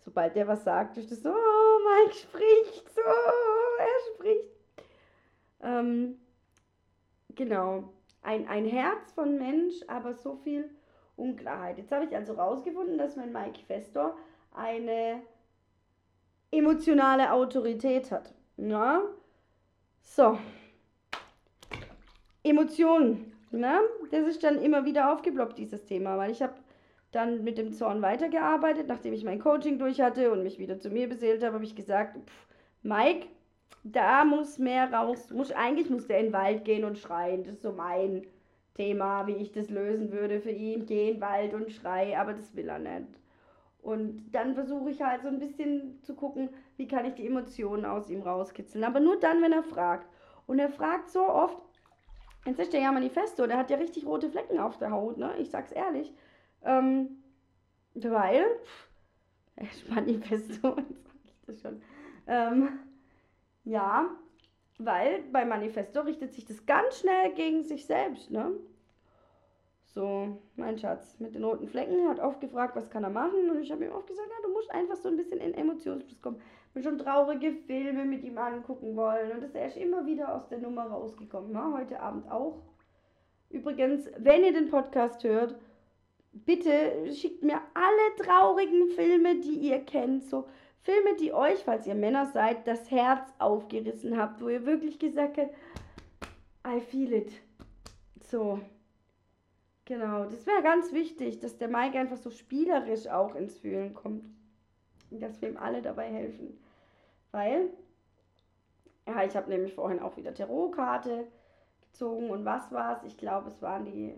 sobald 0.04 0.36
der 0.36 0.46
was 0.46 0.64
sagt, 0.64 0.96
ist 0.96 1.10
das 1.10 1.22
so, 1.22 1.30
oh, 1.30 1.78
Mike 2.04 2.14
spricht 2.14 2.94
so, 2.94 3.00
spricht. 4.24 4.48
Ähm, 5.62 6.18
genau. 7.34 7.92
Ein, 8.22 8.48
ein 8.48 8.64
Herz 8.64 9.12
von 9.12 9.36
Mensch, 9.38 9.74
aber 9.86 10.14
so 10.14 10.36
viel 10.36 10.70
Unklarheit. 11.16 11.78
Jetzt 11.78 11.92
habe 11.92 12.06
ich 12.06 12.16
also 12.16 12.32
rausgefunden, 12.32 12.96
dass 12.96 13.16
mein 13.16 13.32
Mike 13.32 13.60
Festor 13.66 14.16
eine 14.52 15.20
emotionale 16.50 17.32
Autorität 17.32 18.10
hat. 18.10 18.32
Na? 18.56 19.02
So. 20.00 20.38
Emotionen. 22.42 23.32
Na, 23.50 23.80
das 24.10 24.26
ist 24.26 24.42
dann 24.42 24.60
immer 24.60 24.84
wieder 24.84 25.12
aufgeploppt, 25.12 25.58
dieses 25.58 25.84
Thema, 25.84 26.18
weil 26.18 26.32
ich 26.32 26.42
habe 26.42 26.54
dann 27.12 27.44
mit 27.44 27.56
dem 27.56 27.72
Zorn 27.72 28.02
weitergearbeitet, 28.02 28.88
nachdem 28.88 29.12
ich 29.12 29.22
mein 29.22 29.38
Coaching 29.38 29.78
durch 29.78 30.00
hatte 30.00 30.32
und 30.32 30.42
mich 30.42 30.58
wieder 30.58 30.80
zu 30.80 30.90
mir 30.90 31.08
beseelt 31.08 31.44
habe, 31.44 31.54
habe 31.54 31.64
ich 31.64 31.76
gesagt, 31.76 32.16
pff, 32.16 32.46
Mike, 32.82 33.28
da 33.82 34.24
muss 34.24 34.58
mehr 34.58 34.92
raus, 34.92 35.30
muss, 35.30 35.52
eigentlich 35.52 35.90
muss 35.90 36.06
der 36.06 36.20
in 36.20 36.26
den 36.26 36.32
Wald 36.32 36.64
gehen 36.64 36.84
und 36.84 36.98
schreien, 36.98 37.44
das 37.44 37.54
ist 37.56 37.62
so 37.62 37.72
mein 37.72 38.26
Thema, 38.74 39.26
wie 39.26 39.36
ich 39.36 39.52
das 39.52 39.70
lösen 39.70 40.10
würde 40.10 40.40
für 40.40 40.50
ihn, 40.50 40.86
geh 40.86 41.08
in 41.10 41.14
den 41.14 41.20
Wald 41.20 41.54
und 41.54 41.70
schrei, 41.70 42.18
aber 42.18 42.32
das 42.32 42.56
will 42.56 42.68
er 42.68 42.78
nicht. 42.78 43.08
Und 43.82 44.30
dann 44.32 44.54
versuche 44.54 44.90
ich 44.90 45.02
halt 45.02 45.22
so 45.22 45.28
ein 45.28 45.38
bisschen 45.38 46.02
zu 46.02 46.14
gucken, 46.14 46.48
wie 46.76 46.88
kann 46.88 47.04
ich 47.04 47.14
die 47.14 47.26
Emotionen 47.26 47.84
aus 47.84 48.08
ihm 48.08 48.22
rauskitzeln, 48.22 48.84
aber 48.84 49.00
nur 49.00 49.20
dann, 49.20 49.42
wenn 49.42 49.52
er 49.52 49.62
fragt. 49.62 50.08
Und 50.46 50.58
er 50.58 50.70
fragt 50.70 51.10
so 51.10 51.28
oft, 51.28 51.58
Jetzt 52.46 52.58
ist 52.60 52.72
der 52.72 52.80
ja 52.80 52.92
Manifesto, 52.92 53.46
der 53.46 53.56
hat 53.56 53.70
ja 53.70 53.78
richtig 53.78 54.04
rote 54.04 54.28
Flecken 54.28 54.58
auf 54.58 54.76
der 54.78 54.90
Haut, 54.90 55.16
ne? 55.16 55.34
Ich 55.38 55.50
sag's 55.50 55.72
ehrlich. 55.72 56.12
Ähm, 56.62 57.22
weil, 57.94 58.44
pff, 58.64 59.88
Manifesto, 59.88 60.76
jetzt 60.76 61.04
sag 61.06 61.14
ich 61.24 61.40
das 61.46 61.60
schon. 61.60 61.82
Ähm, 62.26 62.68
ja, 63.64 64.10
weil 64.78 65.22
bei 65.32 65.44
Manifesto 65.44 66.00
richtet 66.00 66.32
sich 66.32 66.44
das 66.44 66.66
ganz 66.66 67.00
schnell 67.00 67.32
gegen 67.34 67.62
sich 67.62 67.86
selbst, 67.86 68.30
ne? 68.30 68.52
So, 69.94 70.38
mein 70.56 70.76
Schatz 70.76 71.20
mit 71.20 71.36
den 71.36 71.44
roten 71.44 71.68
Flecken 71.68 72.08
hat 72.08 72.18
oft 72.18 72.40
gefragt, 72.40 72.74
was 72.74 72.90
kann 72.90 73.04
er 73.04 73.10
machen 73.10 73.48
und 73.48 73.60
ich 73.60 73.70
habe 73.70 73.84
ihm 73.84 73.92
oft 73.92 74.08
gesagt, 74.08 74.28
ja, 74.28 74.46
du 74.46 74.52
musst 74.52 74.68
einfach 74.72 74.96
so 74.96 75.08
ein 75.08 75.16
bisschen 75.16 75.38
in 75.38 75.54
Emotionsfluss 75.54 76.20
kommen. 76.20 76.40
Ich 76.66 76.74
bin 76.74 76.82
schon 76.82 76.98
traurige 76.98 77.52
Filme 77.52 78.04
mit 78.04 78.24
ihm 78.24 78.36
angucken 78.36 78.96
wollen 78.96 79.30
und 79.30 79.44
ist 79.44 79.54
er 79.54 79.68
ist 79.68 79.76
immer 79.76 80.04
wieder 80.04 80.34
aus 80.34 80.48
der 80.48 80.58
Nummer 80.58 80.86
rausgekommen, 80.86 81.52
ne? 81.52 81.72
heute 81.78 82.00
Abend 82.00 82.28
auch. 82.28 82.60
Übrigens, 83.50 84.10
wenn 84.18 84.42
ihr 84.42 84.52
den 84.52 84.68
Podcast 84.68 85.22
hört, 85.22 85.54
bitte 86.32 87.12
schickt 87.12 87.44
mir 87.44 87.60
alle 87.74 88.26
traurigen 88.26 88.88
Filme, 88.88 89.36
die 89.36 89.54
ihr 89.54 89.78
kennt, 89.78 90.24
so 90.24 90.48
Filme, 90.84 91.16
die 91.16 91.32
euch, 91.32 91.64
falls 91.64 91.86
ihr 91.86 91.94
Männer 91.94 92.26
seid, 92.26 92.66
das 92.66 92.90
Herz 92.90 93.32
aufgerissen 93.38 94.18
habt, 94.18 94.42
wo 94.42 94.50
ihr 94.50 94.66
wirklich 94.66 94.98
gesagt 94.98 95.38
habt, 95.38 95.54
I 96.66 96.78
feel 96.80 97.12
it. 97.14 97.32
So. 98.20 98.60
Genau, 99.86 100.24
das 100.24 100.46
wäre 100.46 100.62
ganz 100.62 100.92
wichtig, 100.92 101.40
dass 101.40 101.56
der 101.56 101.68
Mike 101.68 101.98
einfach 101.98 102.18
so 102.18 102.30
spielerisch 102.30 103.06
auch 103.06 103.34
ins 103.34 103.58
Fühlen 103.58 103.94
kommt. 103.94 104.26
Und 105.10 105.22
dass 105.22 105.40
wir 105.40 105.48
ihm 105.48 105.56
alle 105.56 105.80
dabei 105.80 106.10
helfen. 106.10 106.58
Weil, 107.32 107.70
ja, 109.06 109.24
ich 109.24 109.34
habe 109.36 109.50
nämlich 109.50 109.74
vorhin 109.74 110.00
auch 110.00 110.18
wieder 110.18 110.34
Tarotkarte 110.34 111.26
gezogen 111.80 112.30
und 112.30 112.44
was 112.44 112.72
war 112.72 112.96
es? 112.96 113.04
Ich 113.04 113.16
glaube, 113.16 113.48
es 113.48 113.62
waren 113.62 113.86
die 113.86 114.14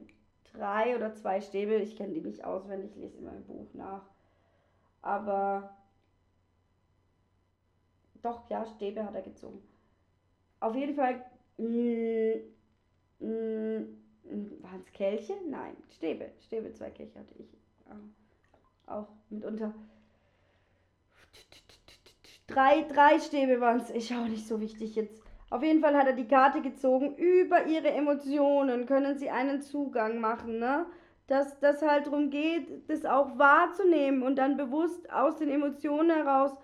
drei 0.52 0.96
oder 0.96 1.14
zwei 1.14 1.40
Stäbe. 1.40 1.76
Ich 1.76 1.96
kenne 1.96 2.14
die 2.14 2.23
nicht 2.23 2.44
auswendig, 2.44 2.96
lese 2.96 3.18
in 3.18 3.25
meinem 3.25 3.44
Buch 3.44 3.73
nach. 3.75 4.02
Aber 5.02 5.76
doch, 8.26 8.50
ja, 8.50 8.66
Stäbe 8.66 9.04
hat 9.04 9.14
er 9.14 9.23
gezogen. 9.23 9.62
Auf 10.61 10.75
jeden 10.75 10.95
Fall 10.95 11.25
mm, 11.59 13.25
mm, 13.25 14.62
waren 14.62 14.80
es 14.80 14.92
Kelche? 14.92 15.35
Nein, 15.49 15.76
Stäbe. 15.90 16.30
Stäbe, 16.40 16.73
zwei 16.73 16.90
Kelche 16.90 17.18
hatte 17.18 17.35
ich 17.38 17.52
äh, 17.87 18.90
auch 18.90 19.09
mitunter. 19.30 19.73
Drei, 22.47 22.83
drei 22.83 23.18
Stäbe 23.18 23.61
waren 23.61 23.78
es. 23.78 23.90
Ist 23.90 24.12
auch 24.12 24.28
nicht 24.28 24.47
so 24.47 24.61
wichtig 24.61 24.95
jetzt. 24.95 25.23
Auf 25.50 25.62
jeden 25.62 25.80
Fall 25.80 25.97
hat 25.97 26.06
er 26.06 26.12
die 26.12 26.28
Karte 26.28 26.61
gezogen. 26.61 27.16
Über 27.16 27.66
ihre 27.66 27.90
Emotionen 27.90 28.87
können 28.87 29.16
sie 29.16 29.30
einen 29.30 29.62
Zugang 29.62 30.18
machen, 30.21 30.59
ne? 30.59 30.87
Dass 31.28 31.59
das 31.59 31.83
halt 31.83 32.06
darum 32.06 32.30
geht, 32.30 32.88
das 32.88 33.04
auch 33.04 33.37
wahrzunehmen 33.37 34.23
und 34.23 34.37
dann 34.37 34.56
bewusst 34.56 35.11
aus 35.12 35.37
den 35.37 35.50
Emotionen 35.50 36.11
heraus 36.11 36.56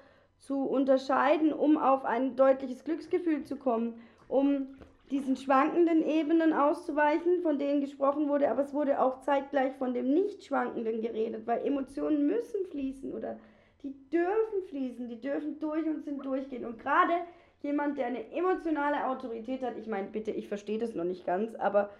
zu 0.42 0.64
unterscheiden, 0.64 1.52
um 1.52 1.78
auf 1.78 2.04
ein 2.04 2.34
deutliches 2.34 2.82
Glücksgefühl 2.84 3.44
zu 3.44 3.56
kommen, 3.56 3.94
um 4.26 4.75
diesen 5.11 5.37
schwankenden 5.37 6.02
Ebenen 6.04 6.52
auszuweichen, 6.52 7.42
von 7.42 7.58
denen 7.58 7.80
gesprochen 7.80 8.28
wurde, 8.28 8.50
aber 8.50 8.62
es 8.62 8.75
wurde 8.75 9.00
auch 9.00 9.20
zeitgleich 9.20 9.75
von 9.76 9.94
dem 9.94 10.12
nicht 10.12 10.44
schwankenden 10.44 11.00
geredet, 11.00 11.46
weil 11.46 11.64
Emotionen 11.64 12.26
müssen 12.26 12.66
fließen 12.70 13.12
oder 13.12 13.38
die 13.82 13.94
dürfen 14.11 14.62
fließen, 14.68 15.08
die 15.08 15.20
dürfen 15.20 15.58
durch 15.61 15.87
und 15.87 16.04
sind 16.04 16.25
durchgehen. 16.25 16.64
Und 16.64 16.78
gerade 16.78 17.12
jemand, 17.61 17.99
der 17.99 18.06
eine 18.06 18.32
emotionale 18.32 19.06
Autorität 19.06 19.62
hat, 19.62 19.76
ich 19.76 19.87
meine, 19.87 20.08
bitte, 20.08 20.30
ich 20.32 20.49
verstehe 20.49 20.78
das 20.78 20.94
noch 20.94 21.04
nicht 21.04 21.25
ganz, 21.25 21.54
aber 21.54 21.90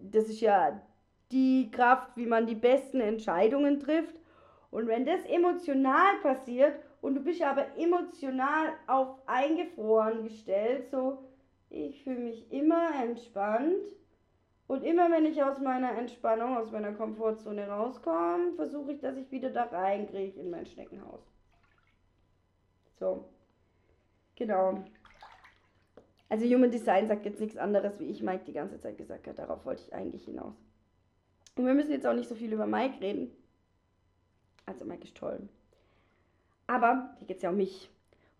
das 0.00 0.28
ist 0.28 0.40
ja 0.40 0.80
die 1.32 1.70
Kraft, 1.72 2.16
wie 2.16 2.26
man 2.26 2.46
die 2.46 2.54
besten 2.54 3.00
Entscheidungen 3.00 3.80
trifft. 3.80 4.20
Und 4.70 4.86
wenn 4.86 5.06
das 5.06 5.24
emotional 5.24 6.16
passiert 6.22 6.74
und 7.04 7.16
du 7.16 7.20
bist 7.20 7.42
aber 7.42 7.76
emotional 7.76 8.72
auf 8.86 9.18
eingefroren 9.26 10.22
gestellt, 10.22 10.88
so 10.90 11.22
ich 11.68 12.02
fühle 12.02 12.20
mich 12.20 12.50
immer 12.50 12.98
entspannt 12.98 13.92
und 14.68 14.82
immer 14.84 15.10
wenn 15.10 15.26
ich 15.26 15.42
aus 15.42 15.60
meiner 15.60 15.98
Entspannung, 15.98 16.56
aus 16.56 16.72
meiner 16.72 16.94
Komfortzone 16.94 17.68
rauskomme, 17.68 18.54
versuche 18.54 18.92
ich, 18.92 19.00
dass 19.00 19.18
ich 19.18 19.30
wieder 19.30 19.50
da 19.50 19.64
reinkriege 19.64 20.40
in 20.40 20.48
mein 20.48 20.64
Schneckenhaus. 20.64 21.20
So. 22.98 23.28
Genau. 24.36 24.82
Also 26.30 26.46
Human 26.46 26.70
Design 26.70 27.06
sagt 27.06 27.26
jetzt 27.26 27.38
nichts 27.38 27.58
anderes, 27.58 28.00
wie 28.00 28.06
ich 28.06 28.22
Mike 28.22 28.44
die 28.46 28.54
ganze 28.54 28.80
Zeit 28.80 28.96
gesagt 28.96 29.26
habe. 29.26 29.36
Darauf 29.36 29.66
wollte 29.66 29.82
ich 29.86 29.92
eigentlich 29.92 30.24
hinaus. 30.24 30.56
Und 31.54 31.66
wir 31.66 31.74
müssen 31.74 31.92
jetzt 31.92 32.06
auch 32.06 32.14
nicht 32.14 32.30
so 32.30 32.34
viel 32.34 32.54
über 32.54 32.66
Mike 32.66 32.98
reden. 33.02 33.30
Also 34.64 34.86
Mike 34.86 35.04
ist 35.04 35.18
toll. 35.18 35.50
Aber 36.66 37.14
hier 37.18 37.26
geht 37.26 37.36
es 37.38 37.42
ja 37.42 37.50
um 37.50 37.56
mich. 37.56 37.90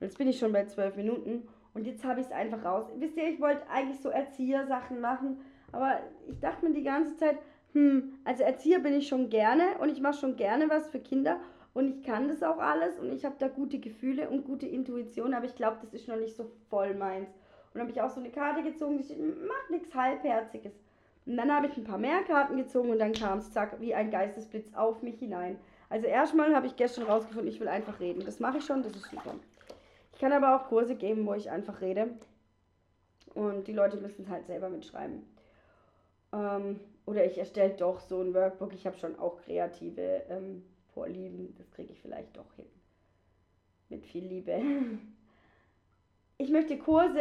Und 0.00 0.07
jetzt 0.07 0.19
bin 0.19 0.28
ich 0.28 0.38
schon 0.38 0.52
bei 0.52 0.64
zwölf 0.66 0.97
Minuten 0.97 1.49
und 1.75 1.87
jetzt 1.87 2.04
habe 2.04 2.21
ich 2.21 2.26
es 2.26 2.33
einfach 2.33 2.64
raus. 2.64 2.87
Wisst 2.97 3.16
ihr, 3.16 3.28
ich 3.28 3.40
wollte 3.40 3.69
eigentlich 3.69 4.00
so 4.00 4.09
Erziehersachen 4.09 5.00
machen, 5.00 5.38
aber 5.73 6.00
ich 6.28 6.38
dachte 6.40 6.66
mir 6.66 6.75
die 6.75 6.85
ganze 6.85 7.16
Zeit, 7.16 7.38
hm, 7.73 8.14
also 8.25 8.45
Erzieher 8.45 8.78
bin 8.78 8.95
ich 8.95 9.09
schon 9.09 9.28
gerne 9.28 9.78
und 9.81 9.90
ich 9.90 10.00
mache 10.00 10.19
schon 10.19 10.37
gerne 10.37 10.69
was 10.69 10.88
für 10.88 11.00
Kinder 11.00 11.40
und 11.75 11.88
ich 11.88 12.02
kann 12.04 12.28
das 12.28 12.43
auch 12.43 12.59
alles 12.59 12.99
und 12.99 13.12
ich 13.12 13.25
habe 13.25 13.35
da 13.38 13.49
gute 13.49 13.78
Gefühle 13.78 14.31
und 14.31 14.45
gute 14.45 14.66
Intuition, 14.66 15.35
aber 15.35 15.45
ich 15.45 15.57
glaube, 15.57 15.78
das 15.83 15.93
ist 15.93 16.09
noch 16.09 16.16
nicht 16.16 16.37
so 16.37 16.50
voll 16.71 16.95
meins. 16.95 17.28
Und 17.28 17.81
dann 17.81 17.83
habe 17.83 17.90
ich 17.90 18.00
auch 18.00 18.11
so 18.11 18.21
eine 18.21 18.31
Karte 18.31 18.62
gezogen, 18.62 18.99
die 18.99 19.04
steht, 19.04 19.19
mach 19.19 19.71
nichts 19.71 19.93
Halbherziges. 19.93 20.73
Und 21.26 21.37
dann 21.37 21.50
habe 21.50 21.66
ich 21.66 21.76
ein 21.76 21.85
paar 21.85 21.99
mehr 21.99 22.23
Karten 22.23 22.57
gezogen 22.57 22.90
und 22.90 23.00
dann 23.00 23.12
kam 23.12 23.38
es, 23.38 23.50
zack, 23.50 23.81
wie 23.81 23.95
ein 23.95 24.11
Geistesblitz 24.11 24.73
auf 24.75 25.02
mich 25.02 25.19
hinein. 25.19 25.59
Also 25.88 26.06
erstmal 26.06 26.54
habe 26.54 26.66
ich 26.66 26.76
gestern 26.76 27.04
rausgefunden, 27.04 27.48
ich 27.48 27.60
will 27.60 27.68
einfach 27.68 28.00
reden. 28.00 28.24
Das 28.24 28.40
mache 28.40 28.58
ich 28.58 28.64
schon, 28.64 28.82
das 28.82 28.94
ist 28.94 29.10
super. 29.10 29.34
Ich 30.12 30.18
kann 30.18 30.32
aber 30.32 30.56
auch 30.56 30.68
Kurse 30.68 30.94
geben, 30.94 31.26
wo 31.26 31.34
ich 31.34 31.50
einfach 31.50 31.80
rede. 31.80 32.08
Und 33.34 33.66
die 33.66 33.72
Leute 33.72 33.96
müssen 33.96 34.22
es 34.22 34.28
halt 34.28 34.46
selber 34.46 34.68
mitschreiben. 34.68 35.24
Ähm, 36.32 36.80
oder 37.06 37.24
ich 37.24 37.36
erstelle 37.36 37.74
doch 37.74 38.00
so 38.00 38.20
ein 38.20 38.32
Workbook. 38.32 38.72
Ich 38.74 38.86
habe 38.86 38.96
schon 38.96 39.18
auch 39.18 39.40
kreative 39.42 40.22
ähm, 40.28 40.64
Vorlieben. 40.94 41.54
Das 41.58 41.70
kriege 41.72 41.92
ich 41.92 42.00
vielleicht 42.00 42.36
doch 42.36 42.52
hin. 42.56 42.66
Mit 43.88 44.04
viel 44.06 44.24
Liebe. 44.24 44.60
Ich 46.36 46.50
möchte 46.50 46.76
Kurse 46.76 47.20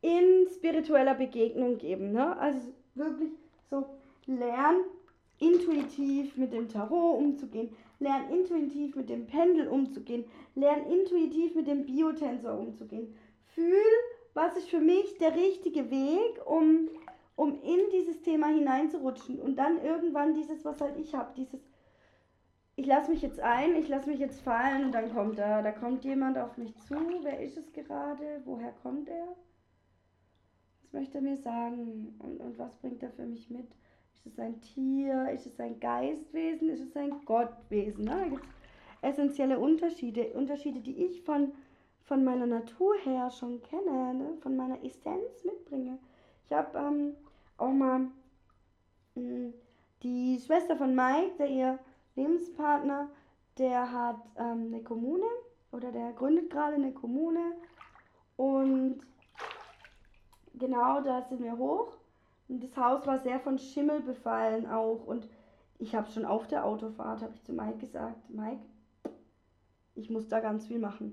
in 0.00 0.46
spiritueller 0.54 1.14
Begegnung 1.14 1.76
geben. 1.76 2.12
Ne? 2.12 2.36
Also 2.38 2.72
wirklich 2.94 3.32
so 3.68 3.84
lernen, 4.26 4.84
intuitiv 5.40 6.36
mit 6.36 6.52
dem 6.52 6.68
Tarot 6.68 7.18
umzugehen, 7.18 7.70
lernen 7.98 8.30
intuitiv 8.30 8.96
mit 8.96 9.08
dem 9.08 9.26
Pendel 9.26 9.68
umzugehen, 9.68 10.24
lernen 10.54 10.86
intuitiv 10.86 11.54
mit 11.54 11.66
dem 11.66 11.84
Biotensor 11.84 12.58
umzugehen. 12.58 13.14
Fühl, 13.54 13.74
was 14.34 14.56
ist 14.56 14.68
für 14.68 14.80
mich 14.80 15.18
der 15.18 15.34
richtige 15.34 15.90
Weg, 15.90 16.46
um, 16.46 16.88
um 17.36 17.60
in 17.62 17.80
dieses 17.92 18.22
Thema 18.22 18.48
hineinzurutschen 18.48 19.40
und 19.40 19.56
dann 19.56 19.82
irgendwann 19.82 20.34
dieses, 20.34 20.64
was 20.64 20.80
halt 20.80 20.96
ich 20.96 21.14
habe, 21.14 21.32
dieses, 21.36 21.60
ich 22.76 22.86
lasse 22.86 23.10
mich 23.10 23.22
jetzt 23.22 23.40
ein, 23.40 23.74
ich 23.74 23.88
lasse 23.88 24.08
mich 24.08 24.20
jetzt 24.20 24.40
fallen 24.40 24.84
und 24.84 24.92
dann 24.92 25.12
kommt 25.12 25.38
da, 25.38 25.62
da 25.62 25.72
kommt 25.72 26.04
jemand 26.04 26.38
auf 26.38 26.56
mich 26.56 26.76
zu. 26.76 26.94
Wer 27.22 27.40
ist 27.40 27.56
es 27.56 27.72
gerade? 27.72 28.40
Woher 28.44 28.72
kommt 28.82 29.08
er? 29.08 29.36
Was 30.82 30.92
möchte 30.92 31.18
er 31.18 31.22
mir 31.22 31.36
sagen? 31.36 32.14
Und, 32.20 32.40
und 32.40 32.56
was 32.56 32.76
bringt 32.76 33.02
er 33.02 33.10
für 33.10 33.26
mich 33.26 33.50
mit? 33.50 33.66
Ist 34.24 34.34
es 34.34 34.38
ein 34.38 34.60
Tier? 34.60 35.30
Ist 35.30 35.46
es 35.46 35.58
ein 35.60 35.78
Geistwesen? 35.80 36.70
Ist 36.70 36.80
es 36.80 36.96
ein 36.96 37.24
Gottwesen? 37.24 38.04
Ne? 38.04 38.10
Da 38.10 38.28
gibt 38.28 38.44
es 38.44 39.10
essentielle 39.10 39.58
Unterschiede. 39.58 40.32
Unterschiede, 40.34 40.80
die 40.80 41.04
ich 41.04 41.22
von, 41.22 41.52
von 42.02 42.24
meiner 42.24 42.46
Natur 42.46 42.94
her 43.04 43.30
schon 43.30 43.62
kenne, 43.62 44.14
ne? 44.14 44.36
von 44.40 44.56
meiner 44.56 44.82
Essenz 44.84 45.44
mitbringe. 45.44 45.98
Ich 46.46 46.52
habe 46.52 46.78
ähm, 46.78 47.14
auch 47.58 47.72
mal 47.72 47.98
mh, 47.98 48.10
hm, 49.14 49.54
die 50.02 50.38
Schwester 50.38 50.76
von 50.76 50.94
Mike, 50.94 51.32
der 51.38 51.48
ihr 51.48 51.78
Lebenspartner, 52.16 53.10
der 53.58 53.92
hat 53.92 54.20
ähm, 54.36 54.72
eine 54.72 54.82
Kommune 54.82 55.26
oder 55.72 55.92
der 55.92 56.12
gründet 56.12 56.50
gerade 56.50 56.76
eine 56.76 56.92
Kommune 56.92 57.52
und 58.36 59.00
genau 60.54 61.00
da 61.00 61.22
sind 61.22 61.42
wir 61.42 61.56
hoch 61.58 61.97
und 62.48 62.64
das 62.64 62.76
Haus 62.76 63.06
war 63.06 63.18
sehr 63.18 63.40
von 63.40 63.58
Schimmel 63.58 64.00
befallen 64.00 64.66
auch. 64.66 65.04
Und 65.06 65.28
ich 65.78 65.94
habe 65.94 66.10
schon 66.10 66.24
auf 66.24 66.46
der 66.46 66.64
Autofahrt, 66.64 67.22
habe 67.22 67.34
ich 67.34 67.44
zu 67.44 67.52
Mike 67.52 67.78
gesagt, 67.78 68.30
Mike, 68.30 68.62
ich 69.94 70.08
muss 70.10 70.28
da 70.28 70.40
ganz 70.40 70.66
viel 70.66 70.78
machen. 70.78 71.12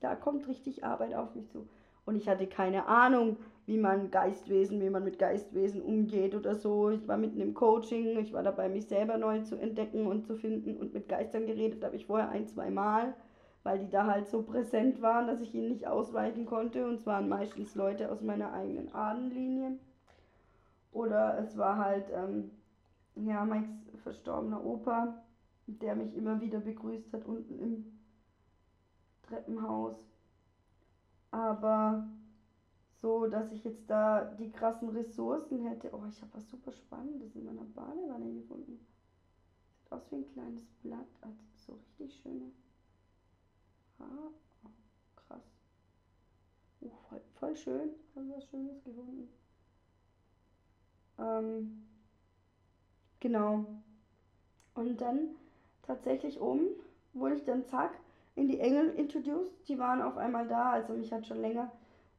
Da 0.00 0.14
kommt 0.14 0.48
richtig 0.48 0.84
Arbeit 0.84 1.14
auf 1.14 1.34
mich 1.34 1.50
zu. 1.50 1.68
Und 2.06 2.16
ich 2.16 2.28
hatte 2.28 2.46
keine 2.46 2.86
Ahnung, 2.86 3.36
wie 3.66 3.76
man 3.76 4.10
Geistwesen, 4.10 4.80
wie 4.80 4.88
man 4.88 5.04
mit 5.04 5.18
Geistwesen 5.18 5.82
umgeht 5.82 6.34
oder 6.34 6.56
so. 6.56 6.90
Ich 6.90 7.06
war 7.06 7.18
mitten 7.18 7.40
im 7.40 7.54
Coaching, 7.54 8.18
ich 8.18 8.32
war 8.32 8.42
dabei, 8.42 8.68
mich 8.68 8.86
selber 8.86 9.18
neu 9.18 9.42
zu 9.42 9.56
entdecken 9.56 10.06
und 10.06 10.24
zu 10.26 10.36
finden. 10.36 10.76
Und 10.78 10.94
mit 10.94 11.08
Geistern 11.08 11.46
geredet 11.46 11.84
habe 11.84 11.96
ich 11.96 12.06
vorher 12.06 12.30
ein, 12.30 12.48
zwei 12.48 12.70
Mal, 12.70 13.14
weil 13.64 13.80
die 13.80 13.90
da 13.90 14.06
halt 14.06 14.28
so 14.28 14.42
präsent 14.42 15.02
waren, 15.02 15.26
dass 15.26 15.42
ich 15.42 15.54
ihnen 15.54 15.68
nicht 15.68 15.86
ausweichen 15.86 16.46
konnte. 16.46 16.86
Und 16.86 16.94
es 16.94 17.06
waren 17.06 17.28
meistens 17.28 17.74
Leute 17.74 18.10
aus 18.10 18.22
meiner 18.22 18.54
eigenen 18.54 18.92
Ahnenlinie. 18.92 19.78
Oder 20.92 21.38
es 21.38 21.56
war 21.56 21.78
halt, 21.78 22.10
ähm, 22.10 22.50
ja, 23.14 23.44
Mikes 23.44 23.90
verstorbener 24.02 24.64
Opa, 24.64 25.22
der 25.66 25.94
mich 25.94 26.14
immer 26.14 26.40
wieder 26.40 26.60
begrüßt 26.60 27.12
hat 27.12 27.24
unten 27.26 27.58
im 27.58 27.98
Treppenhaus. 29.22 29.96
Aber 31.30 32.08
so, 33.00 33.26
dass 33.28 33.52
ich 33.52 33.64
jetzt 33.64 33.88
da 33.88 34.24
die 34.24 34.50
krassen 34.50 34.90
Ressourcen 34.90 35.64
hätte. 35.66 35.90
Oh, 35.92 36.04
ich 36.08 36.20
habe 36.20 36.34
was 36.34 36.50
super 36.50 36.72
Spannendes 36.72 37.34
in 37.36 37.44
meiner 37.44 37.64
Badewanne 37.64 38.32
gefunden. 38.32 38.84
Sieht 39.70 39.92
aus 39.92 40.10
wie 40.10 40.16
ein 40.16 40.32
kleines 40.32 40.66
Blatt. 40.82 41.06
Also 41.22 41.38
so 41.54 41.72
richtig 41.74 42.20
schöne. 42.20 42.50
Oh, 44.00 44.32
krass. 45.16 45.44
Oh, 46.80 46.90
voll, 47.08 47.20
voll 47.38 47.56
schön. 47.56 47.90
Habe 48.16 48.30
was 48.36 48.44
Schönes 48.46 48.82
gefunden. 48.82 49.28
Ähm, 51.20 51.82
genau. 53.20 53.66
Und 54.74 55.00
dann 55.00 55.36
tatsächlich 55.82 56.40
oben 56.40 56.68
wurde 57.12 57.34
ich 57.34 57.44
dann 57.44 57.64
zack 57.66 57.92
in 58.34 58.48
die 58.48 58.60
Engel 58.60 58.90
introduced. 58.90 59.68
Die 59.68 59.78
waren 59.78 60.02
auf 60.02 60.16
einmal 60.16 60.46
da. 60.48 60.70
Also 60.70 60.94
mich 60.94 61.12
hat 61.12 61.26
schon 61.26 61.40
länger 61.40 61.70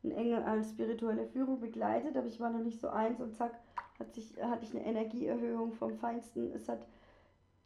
ein 0.03 0.11
Engel 0.11 0.43
als 0.43 0.71
spirituelle 0.71 1.27
Führung 1.27 1.59
begleitet, 1.59 2.17
aber 2.17 2.27
ich 2.27 2.39
war 2.39 2.49
noch 2.49 2.63
nicht 2.63 2.79
so 2.79 2.89
eins 2.89 3.19
und 3.19 3.35
zack 3.35 3.53
hat 3.99 4.13
sich, 4.15 4.33
hatte 4.41 4.65
ich 4.65 4.75
eine 4.75 4.85
Energieerhöhung 4.85 5.73
vom 5.73 5.95
Feinsten. 5.97 6.51
Es 6.53 6.67
hat 6.67 6.85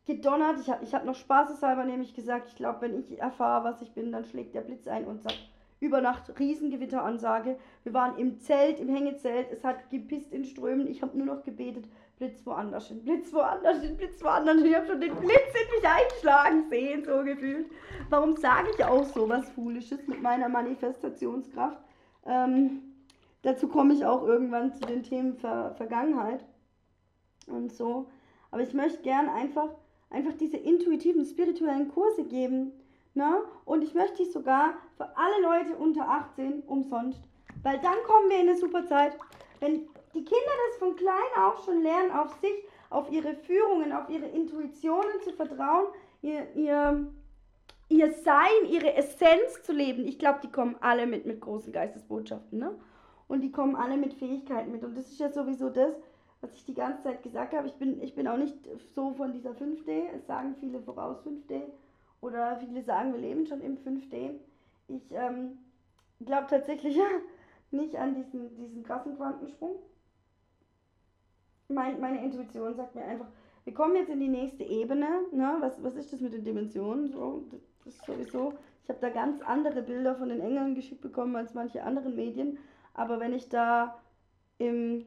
gedonnert. 0.05 0.59
Ich 0.59 0.69
habe 0.69 0.83
ich 0.83 0.93
hab 0.93 1.05
noch 1.05 1.15
spaßeshalber 1.15 1.85
nämlich 1.85 2.13
gesagt, 2.13 2.49
ich 2.49 2.55
glaube, 2.55 2.81
wenn 2.81 2.99
ich 2.99 3.19
erfahre, 3.19 3.63
was 3.63 3.81
ich 3.81 3.93
bin, 3.93 4.11
dann 4.11 4.25
schlägt 4.25 4.53
der 4.53 4.61
Blitz 4.61 4.87
ein 4.87 5.05
und 5.05 5.21
zack. 5.21 5.35
Über 5.79 6.01
Nacht 6.01 6.39
Riesengewitteransage. 6.39 7.57
Wir 7.83 7.93
waren 7.93 8.17
im 8.17 8.39
Zelt, 8.39 8.79
im 8.79 8.89
Hängezelt. 8.89 9.47
Es 9.51 9.63
hat 9.63 9.89
gepisst 9.89 10.31
in 10.31 10.45
Strömen. 10.45 10.87
Ich 10.87 11.01
habe 11.01 11.17
nur 11.17 11.27
noch 11.27 11.43
gebetet. 11.43 11.85
Blitz 12.17 12.45
woanders 12.45 12.87
hin, 12.87 13.03
Blitz 13.03 13.33
woanders 13.33 13.81
hin, 13.81 13.97
Blitz 13.97 14.23
woanders 14.23 14.55
hin. 14.55 14.65
Ich 14.67 14.75
habe 14.75 14.87
schon 14.87 15.01
den 15.01 15.15
Blitz 15.15 15.31
in 15.31 15.75
mich 15.75 15.85
einschlagen 15.85 16.69
sehen, 16.69 17.03
so 17.03 17.23
gefühlt. 17.23 17.69
Warum 18.09 18.37
sage 18.37 18.69
ich 18.73 18.85
auch 18.85 19.03
so 19.03 19.27
was 19.27 19.49
Foolisches 19.49 20.07
mit 20.07 20.21
meiner 20.21 20.47
Manifestationskraft? 20.47 21.77
Ähm, 22.25 22.81
dazu 23.41 23.67
komme 23.67 23.93
ich 23.93 24.05
auch 24.05 24.23
irgendwann 24.23 24.73
zu 24.73 24.79
den 24.85 25.03
Themen 25.03 25.35
Ver 25.35 25.75
Vergangenheit 25.75 26.45
und 27.47 27.73
so. 27.73 28.09
Aber 28.49 28.63
ich 28.63 28.73
möchte 28.73 29.01
gern 29.01 29.27
einfach, 29.27 29.75
einfach 30.09 30.33
diese 30.33 30.57
intuitiven, 30.57 31.25
spirituellen 31.25 31.89
Kurse 31.89 32.23
geben. 32.23 32.71
Ne? 33.15 33.43
Und 33.63 33.81
ich 33.81 33.93
möchte 33.93 34.23
die 34.23 34.29
sogar 34.29 34.73
für 34.97 35.07
alle 35.15 35.41
Leute 35.41 35.75
unter 35.77 36.07
18 36.07 36.63
umsonst. 36.67 37.21
Weil 37.63 37.79
dann 37.79 37.95
kommen 38.05 38.29
wir 38.29 38.39
in 38.39 38.49
eine 38.49 38.57
super 38.57 38.85
Zeit. 38.85 39.17
Wenn 39.61 39.87
die 40.13 40.23
Kinder 40.23 40.51
das 40.69 40.79
von 40.79 40.95
klein 40.97 41.15
auf 41.37 41.63
schon 41.63 41.81
lernen, 41.81 42.11
auf 42.11 42.33
sich, 42.41 42.53
auf 42.89 43.09
ihre 43.11 43.33
Führungen, 43.35 43.93
auf 43.93 44.09
ihre 44.09 44.27
Intuitionen 44.27 45.21
zu 45.23 45.31
vertrauen, 45.31 45.87
ihr, 46.21 46.45
ihr, 46.55 47.07
ihr 47.87 48.11
Sein, 48.11 48.65
ihre 48.69 48.93
Essenz 48.95 49.63
zu 49.63 49.71
leben. 49.71 50.05
Ich 50.05 50.19
glaube, 50.19 50.39
die 50.43 50.51
kommen 50.51 50.75
alle 50.81 51.07
mit, 51.07 51.25
mit 51.25 51.39
großen 51.39 51.71
Geistesbotschaften, 51.71 52.59
ne? 52.59 52.77
Und 53.27 53.41
die 53.41 53.51
kommen 53.51 53.75
alle 53.75 53.97
mit 53.97 54.13
Fähigkeiten 54.13 54.71
mit. 54.71 54.83
Und 54.83 54.95
das 54.95 55.09
ist 55.09 55.19
ja 55.19 55.31
sowieso 55.31 55.69
das, 55.69 55.95
was 56.41 56.53
ich 56.53 56.65
die 56.65 56.75
ganze 56.75 57.01
Zeit 57.01 57.23
gesagt 57.23 57.53
habe. 57.55 57.67
Ich 57.67 57.73
bin, 57.75 57.99
ich 58.03 58.13
bin 58.13 58.27
auch 58.27 58.37
nicht 58.37 58.55
so 58.93 59.13
von 59.13 59.31
dieser 59.31 59.51
5D. 59.51 60.09
Es 60.15 60.27
sagen 60.27 60.55
viele 60.59 60.79
voraus 60.81 61.17
5D. 61.25 61.63
Oder 62.25 62.57
viele 62.57 62.81
sagen, 62.81 63.13
wir 63.13 63.19
leben 63.19 63.45
schon 63.45 63.61
im 63.61 63.77
5D. 63.77 64.39
Ich 64.87 65.11
ähm, 65.11 65.59
glaube 66.25 66.47
tatsächlich 66.49 66.97
nicht 67.71 67.95
an 67.95 68.15
diesen, 68.15 68.55
diesen 68.55 68.83
krassen 68.83 69.15
Quantensprung 69.15 69.75
mein, 71.67 71.99
meine 71.99 72.23
Intuition 72.23 72.75
sagt 72.75 72.95
mir 72.95 73.03
einfach, 73.03 73.27
wir 73.63 73.73
kommen 73.73 73.95
jetzt 73.95 74.09
in 74.09 74.19
die 74.19 74.27
nächste 74.27 74.63
Ebene. 74.63 75.07
Ne? 75.31 75.57
Was, 75.59 75.81
was 75.83 75.95
ist 75.95 76.13
das 76.13 76.21
mit 76.21 76.33
den 76.33 76.43
Dimensionen? 76.43 77.07
So, 77.07 77.45
das 77.49 77.95
ist 77.95 78.05
sowieso. 78.05 78.53
Ich 78.83 78.89
habe 78.89 78.99
da 79.01 79.09
ganz 79.09 79.41
andere 79.41 79.81
Bilder 79.81 80.15
von 80.15 80.29
den 80.29 80.39
Engeln 80.39 80.75
geschickt 80.75 81.01
bekommen 81.01 81.35
als 81.35 81.53
manche 81.55 81.83
anderen 81.83 82.15
Medien. 82.15 82.59
Aber 82.93 83.19
wenn 83.19 83.33
ich 83.33 83.49
da 83.49 83.97
im, 84.59 85.05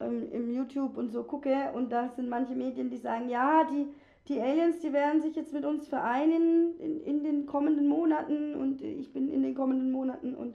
im, 0.00 0.32
im 0.32 0.50
YouTube 0.50 0.96
und 0.96 1.10
so 1.10 1.22
gucke 1.24 1.72
und 1.74 1.92
da 1.92 2.08
sind 2.08 2.30
manche 2.30 2.54
Medien, 2.54 2.88
die 2.88 2.96
sagen, 2.96 3.28
ja, 3.28 3.64
die, 3.64 3.88
die 4.28 4.40
Aliens, 4.40 4.80
die 4.80 4.92
werden 4.92 5.22
sich 5.22 5.34
jetzt 5.36 5.52
mit 5.52 5.64
uns 5.64 5.88
vereinen 5.88 6.78
in, 6.78 7.00
in 7.02 7.22
den 7.24 7.46
kommenden 7.46 7.88
Monaten 7.88 8.54
und 8.54 8.82
ich 8.82 9.12
bin 9.12 9.32
in 9.32 9.42
den 9.42 9.54
kommenden 9.54 9.90
Monaten 9.90 10.34
und 10.34 10.54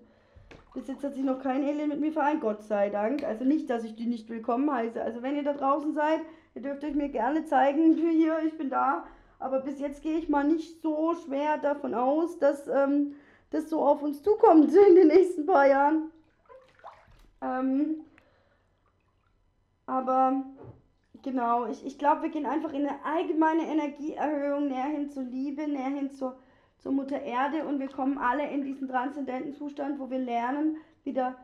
bis 0.74 0.88
jetzt 0.88 1.04
hat 1.04 1.14
sich 1.14 1.24
noch 1.24 1.40
kein 1.40 1.64
Alien 1.64 1.90
mit 1.90 2.00
mir 2.00 2.12
vereint, 2.12 2.42
Gott 2.42 2.64
sei 2.64 2.90
Dank. 2.90 3.24
Also 3.24 3.44
nicht, 3.44 3.70
dass 3.70 3.84
ich 3.84 3.96
die 3.96 4.08
nicht 4.08 4.30
willkommen 4.30 4.72
heiße. 4.72 5.02
Also 5.02 5.22
wenn 5.22 5.36
ihr 5.36 5.44
da 5.44 5.54
draußen 5.54 5.94
seid, 5.94 6.22
ihr 6.56 6.62
dürft 6.64 6.84
euch 6.84 6.96
mir 6.96 7.10
gerne 7.10 7.46
zeigen, 7.46 7.94
hier, 8.12 8.40
ich 8.46 8.58
bin 8.58 8.70
da. 8.70 9.06
Aber 9.40 9.60
bis 9.60 9.80
jetzt 9.80 10.02
gehe 10.02 10.18
ich 10.18 10.30
mal 10.30 10.44
nicht 10.44 10.82
so 10.82 11.14
schwer 11.26 11.58
davon 11.58 11.94
aus, 11.94 12.40
dass 12.40 12.68
ähm, 12.68 13.14
das 13.52 13.70
so 13.70 13.84
auf 13.84 14.02
uns 14.02 14.24
zukommt 14.24 14.74
in 14.90 14.96
den 14.96 15.08
nächsten 15.08 15.46
paar 15.46 15.68
Jahren. 15.68 16.12
Ähm, 17.42 18.06
aber 19.86 20.44
genau, 21.24 21.66
ich, 21.66 21.86
ich 21.86 21.98
glaube, 21.98 22.24
wir 22.24 22.30
gehen 22.30 22.46
einfach 22.46 22.74
in 22.74 22.86
eine 22.86 23.04
allgemeine 23.04 23.64
Energieerhöhung 23.64 24.68
näher 24.68 24.86
hin 24.86 25.10
zur 25.10 25.24
Liebe, 25.24 25.68
näher 25.68 25.90
hin 25.90 26.12
zur 26.12 26.38
zur 26.84 26.92
Mutter 26.92 27.22
Erde 27.22 27.66
und 27.66 27.80
wir 27.80 27.88
kommen 27.88 28.18
alle 28.18 28.50
in 28.50 28.66
diesen 28.66 28.90
transzendenten 28.90 29.54
Zustand, 29.54 30.00
wo 30.00 30.10
wir 30.10 30.20
lernen, 30.20 30.78
wieder 31.06 31.38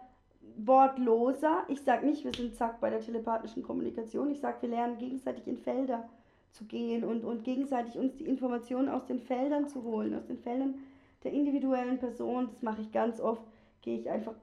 wortloser. 0.58 1.63
Ich 1.70 1.82
sage 1.82 2.06
nicht, 2.06 2.26
wir 2.26 2.34
sind 2.34 2.56
zack 2.56 2.82
bei 2.82 2.89
der 2.89 3.00
telepathischen 3.00 3.63
Kommunikation. 3.63 4.30
Ich 4.32 4.42
sage, 4.42 4.58
wir 4.62 4.70
lernen 4.70 4.98
gegenseitig 4.98 5.48
in 5.48 5.58
Felder 5.58 6.10
zu 6.52 6.65
gehen 6.65 7.06
und, 7.06 7.24
und 7.24 7.46
gegenseitig 7.46 7.98
uns 7.98 8.18
die 8.18 8.26
Informationen 8.26 8.89
aus 8.89 9.06
den 9.06 9.22
Feldern 9.22 9.70
zu 9.70 9.84
holen, 9.84 10.13
aus 10.13 10.26
den 10.26 10.39
Feldern 10.39 10.76
der 11.24 11.32
individuellen 11.32 12.00
Person. 12.00 12.50
Das 12.52 12.62
mache 12.62 12.82
ich 12.82 12.92
ganz 12.92 13.22
oft. 13.22 13.42
Gehe 13.82 13.98
ich 13.98 14.10
einfach, 14.10 14.34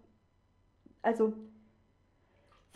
also 1.03 1.35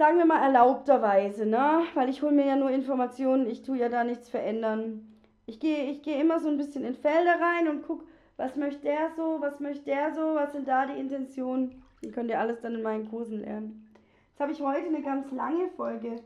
sagen 0.00 0.16
wir 0.16 0.24
mal 0.24 0.42
erlaubterweise, 0.42 1.44
ne? 1.44 1.82
Weil 1.92 2.08
ich 2.08 2.22
hole 2.22 2.32
mir 2.32 2.46
ja 2.46 2.56
nur 2.56 2.70
Informationen, 2.70 3.46
ich 3.46 3.62
tue 3.62 3.76
ja 3.76 3.90
da 3.90 4.02
nichts 4.02 4.30
verändern. 4.30 5.14
Ich 5.44 5.60
gehe 5.60 5.90
ich 5.90 6.00
geh 6.00 6.18
immer 6.18 6.40
so 6.40 6.48
ein 6.48 6.56
bisschen 6.56 6.86
in 6.86 6.94
Felder 6.94 7.38
rein 7.38 7.68
und 7.68 7.82
gucke, 7.82 8.06
was 8.38 8.56
möchte 8.56 8.80
der 8.80 9.10
so, 9.14 9.42
was 9.42 9.60
möchte 9.60 9.84
der 9.84 10.14
so, 10.14 10.34
was 10.36 10.52
sind 10.52 10.66
da 10.66 10.86
die 10.86 10.98
Intentionen. 10.98 11.82
Die 12.02 12.10
könnt 12.10 12.30
ihr 12.30 12.40
alles 12.40 12.62
dann 12.62 12.76
in 12.76 12.82
meinen 12.82 13.10
Kursen 13.10 13.40
lernen. 13.42 13.92
Jetzt 14.30 14.40
habe 14.40 14.52
ich 14.52 14.62
heute 14.62 14.86
eine 14.86 15.02
ganz 15.02 15.30
lange 15.32 15.68
Folge 15.76 16.16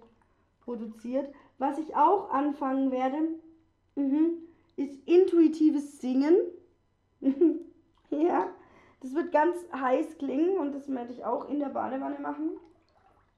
produziert. 0.60 1.34
Was 1.58 1.76
ich 1.76 1.96
auch 1.96 2.30
anfangen 2.30 2.92
werde, 2.92 3.18
mhm, 3.96 4.34
ist 4.76 5.04
intuitives 5.04 6.00
Singen. 6.00 6.37
ja, 8.10 8.46
das 9.00 9.16
wird 9.16 9.32
ganz 9.32 9.56
heiß 9.72 10.16
klingen 10.18 10.58
und 10.58 10.76
das 10.76 10.88
werde 10.88 11.12
ich 11.12 11.24
auch 11.24 11.48
in 11.48 11.58
der 11.58 11.70
Badewanne 11.70 12.20
machen. 12.20 12.50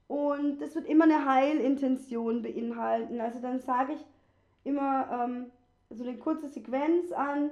Und 0.07 0.59
das 0.59 0.75
wird 0.75 0.87
immer 0.87 1.03
eine 1.03 1.25
Heilintention 1.25 2.41
beinhalten. 2.41 3.19
Also 3.19 3.39
dann 3.39 3.59
sage 3.59 3.93
ich 3.93 4.05
immer 4.63 5.07
ähm, 5.11 5.45
so 5.89 6.03
eine 6.03 6.17
kurze 6.17 6.47
Sequenz 6.47 7.11
an, 7.11 7.49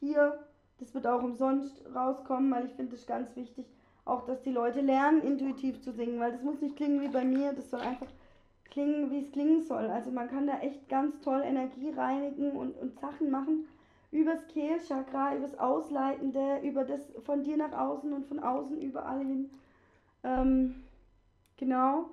hier, 0.00 0.38
das 0.78 0.94
wird 0.94 1.06
auch 1.06 1.22
umsonst 1.22 1.82
rauskommen, 1.94 2.50
weil 2.50 2.66
ich 2.66 2.72
finde 2.72 2.94
es 2.94 3.06
ganz 3.06 3.34
wichtig, 3.36 3.66
auch 4.04 4.24
dass 4.24 4.42
die 4.42 4.50
Leute 4.50 4.80
lernen, 4.80 5.22
intuitiv 5.22 5.80
zu 5.82 5.92
singen, 5.92 6.18
weil 6.18 6.32
das 6.32 6.42
muss 6.42 6.60
nicht 6.60 6.76
klingen 6.76 7.00
wie 7.02 7.08
bei 7.08 7.24
mir, 7.24 7.52
das 7.52 7.70
soll 7.70 7.80
einfach 7.80 8.06
klingen, 8.70 9.10
wie 9.10 9.20
es 9.20 9.30
klingen 9.30 9.62
soll. 9.62 9.86
Also 9.86 10.10
man 10.10 10.28
kann 10.28 10.46
da 10.46 10.58
echt 10.60 10.88
ganz 10.88 11.20
toll 11.20 11.42
Energie 11.44 11.90
reinigen 11.90 12.52
und, 12.52 12.76
und 12.78 12.98
Sachen 12.98 13.30
machen 13.30 13.66
übers 14.12 14.46
Kehlchakra, 14.48 15.36
übers 15.36 15.58
Ausleitende, 15.58 16.60
über 16.62 16.84
das 16.84 17.00
von 17.24 17.44
dir 17.44 17.56
nach 17.56 17.72
außen 17.72 18.12
und 18.12 18.26
von 18.26 18.40
außen 18.40 18.80
überall 18.80 19.20
hin. 19.20 19.50
Ähm, 20.24 20.74
genau. 21.60 22.10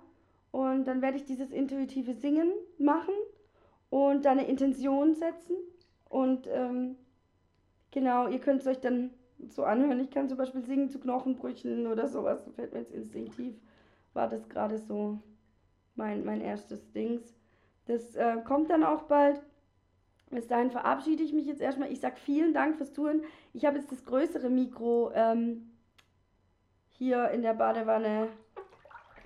Und 0.51 0.85
dann 0.85 1.01
werde 1.01 1.17
ich 1.17 1.25
dieses 1.25 1.51
intuitive 1.51 2.13
Singen 2.13 2.51
machen 2.77 3.15
und 3.89 4.25
da 4.25 4.31
eine 4.31 4.47
Intention 4.47 5.15
setzen 5.15 5.55
und 6.09 6.47
ähm, 6.51 6.97
Genau, 7.91 8.27
ihr 8.27 8.39
könnt 8.39 8.61
es 8.61 8.67
euch 8.67 8.79
dann 8.79 9.11
so 9.47 9.63
anhören. 9.63 9.99
Ich 9.99 10.11
kann 10.11 10.29
zum 10.29 10.37
Beispiel 10.37 10.61
singen 10.61 10.89
zu 10.89 10.99
Knochenbrüchen 10.99 11.87
oder 11.87 12.07
sowas. 12.07 12.47
Fällt 12.55 12.73
mir 12.73 12.79
jetzt 12.79 12.93
instinktiv. 12.93 13.55
War 14.13 14.27
das 14.27 14.49
gerade 14.49 14.77
so 14.77 15.19
mein, 15.95 16.25
mein 16.25 16.41
erstes 16.41 16.91
Dings. 16.91 17.33
Das 17.85 18.15
äh, 18.15 18.37
kommt 18.45 18.69
dann 18.69 18.83
auch 18.83 19.03
bald. 19.03 19.41
Bis 20.29 20.47
dahin 20.47 20.69
verabschiede 20.69 21.23
ich 21.23 21.31
mich 21.33 21.47
jetzt 21.47 21.61
erstmal. 21.61 21.91
Ich 21.91 22.01
sage 22.01 22.17
vielen 22.17 22.53
Dank 22.53 22.75
fürs 22.75 22.91
Touren. 22.91 23.21
Ich 23.53 23.65
habe 23.65 23.77
jetzt 23.77 23.91
das 23.91 24.03
größere 24.03 24.49
Mikro 24.49 25.11
ähm, 25.13 25.71
hier 26.89 27.29
in 27.31 27.41
der 27.41 27.53
Badewanne 27.53 28.27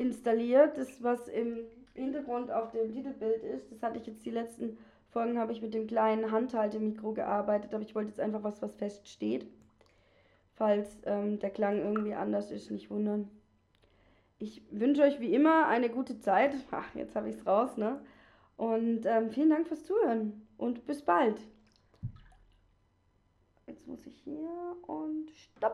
installiert. 0.02 0.78
Das, 0.78 1.04
was 1.04 1.28
im 1.28 1.60
Hintergrund 1.94 2.52
auf 2.52 2.72
dem 2.72 2.92
Titelbild 2.92 3.44
ist, 3.44 3.72
das 3.72 3.82
hatte 3.84 4.00
ich 4.00 4.08
jetzt 4.08 4.26
die 4.26 4.32
letzten 4.32 4.78
Folgen 5.12 5.38
habe 5.38 5.52
ich 5.52 5.62
mit 5.62 5.74
dem 5.74 5.88
kleinen 5.88 6.32
Handhaltemikro 6.32 7.12
gearbeitet, 7.12 7.74
aber 7.74 7.84
ich 7.84 7.94
wollte 7.96 8.10
jetzt 8.10 8.22
einfach 8.22 8.44
was, 8.44 8.62
was 8.62 8.76
fest 8.76 9.10
steht. 9.10 9.46
Falls 10.54 10.88
ähm, 11.06 11.40
der 11.40 11.50
Klang 11.50 11.80
irgendwie 11.80 12.14
anders 12.14 12.50
ist, 12.50 12.72
nicht 12.72 12.90
wundern. 12.90 13.30
Ich 14.40 14.64
wünsche 14.72 15.04
euch 15.04 15.20
wie 15.20 15.34
immer 15.34 15.68
eine 15.68 15.90
gute 15.90 16.20
Zeit. 16.20 16.56
Ach, 16.72 16.96
jetzt 16.96 17.16
habe 17.16 17.30
ich 17.30 17.36
es 17.36 17.46
raus, 17.46 17.76
ne? 17.78 18.00
Und 18.56 19.06
ähm, 19.06 19.32
vielen 19.32 19.50
Dank 19.50 19.68
fürs 19.68 19.84
Zuhören 19.84 20.48
und 20.58 20.86
bis 20.86 21.02
bald. 21.02 21.42
Jetzt 23.68 23.88
muss 23.88 24.06
ich 24.06 24.16
hier 24.24 24.50
und 24.88 25.30
stopp. 25.32 25.62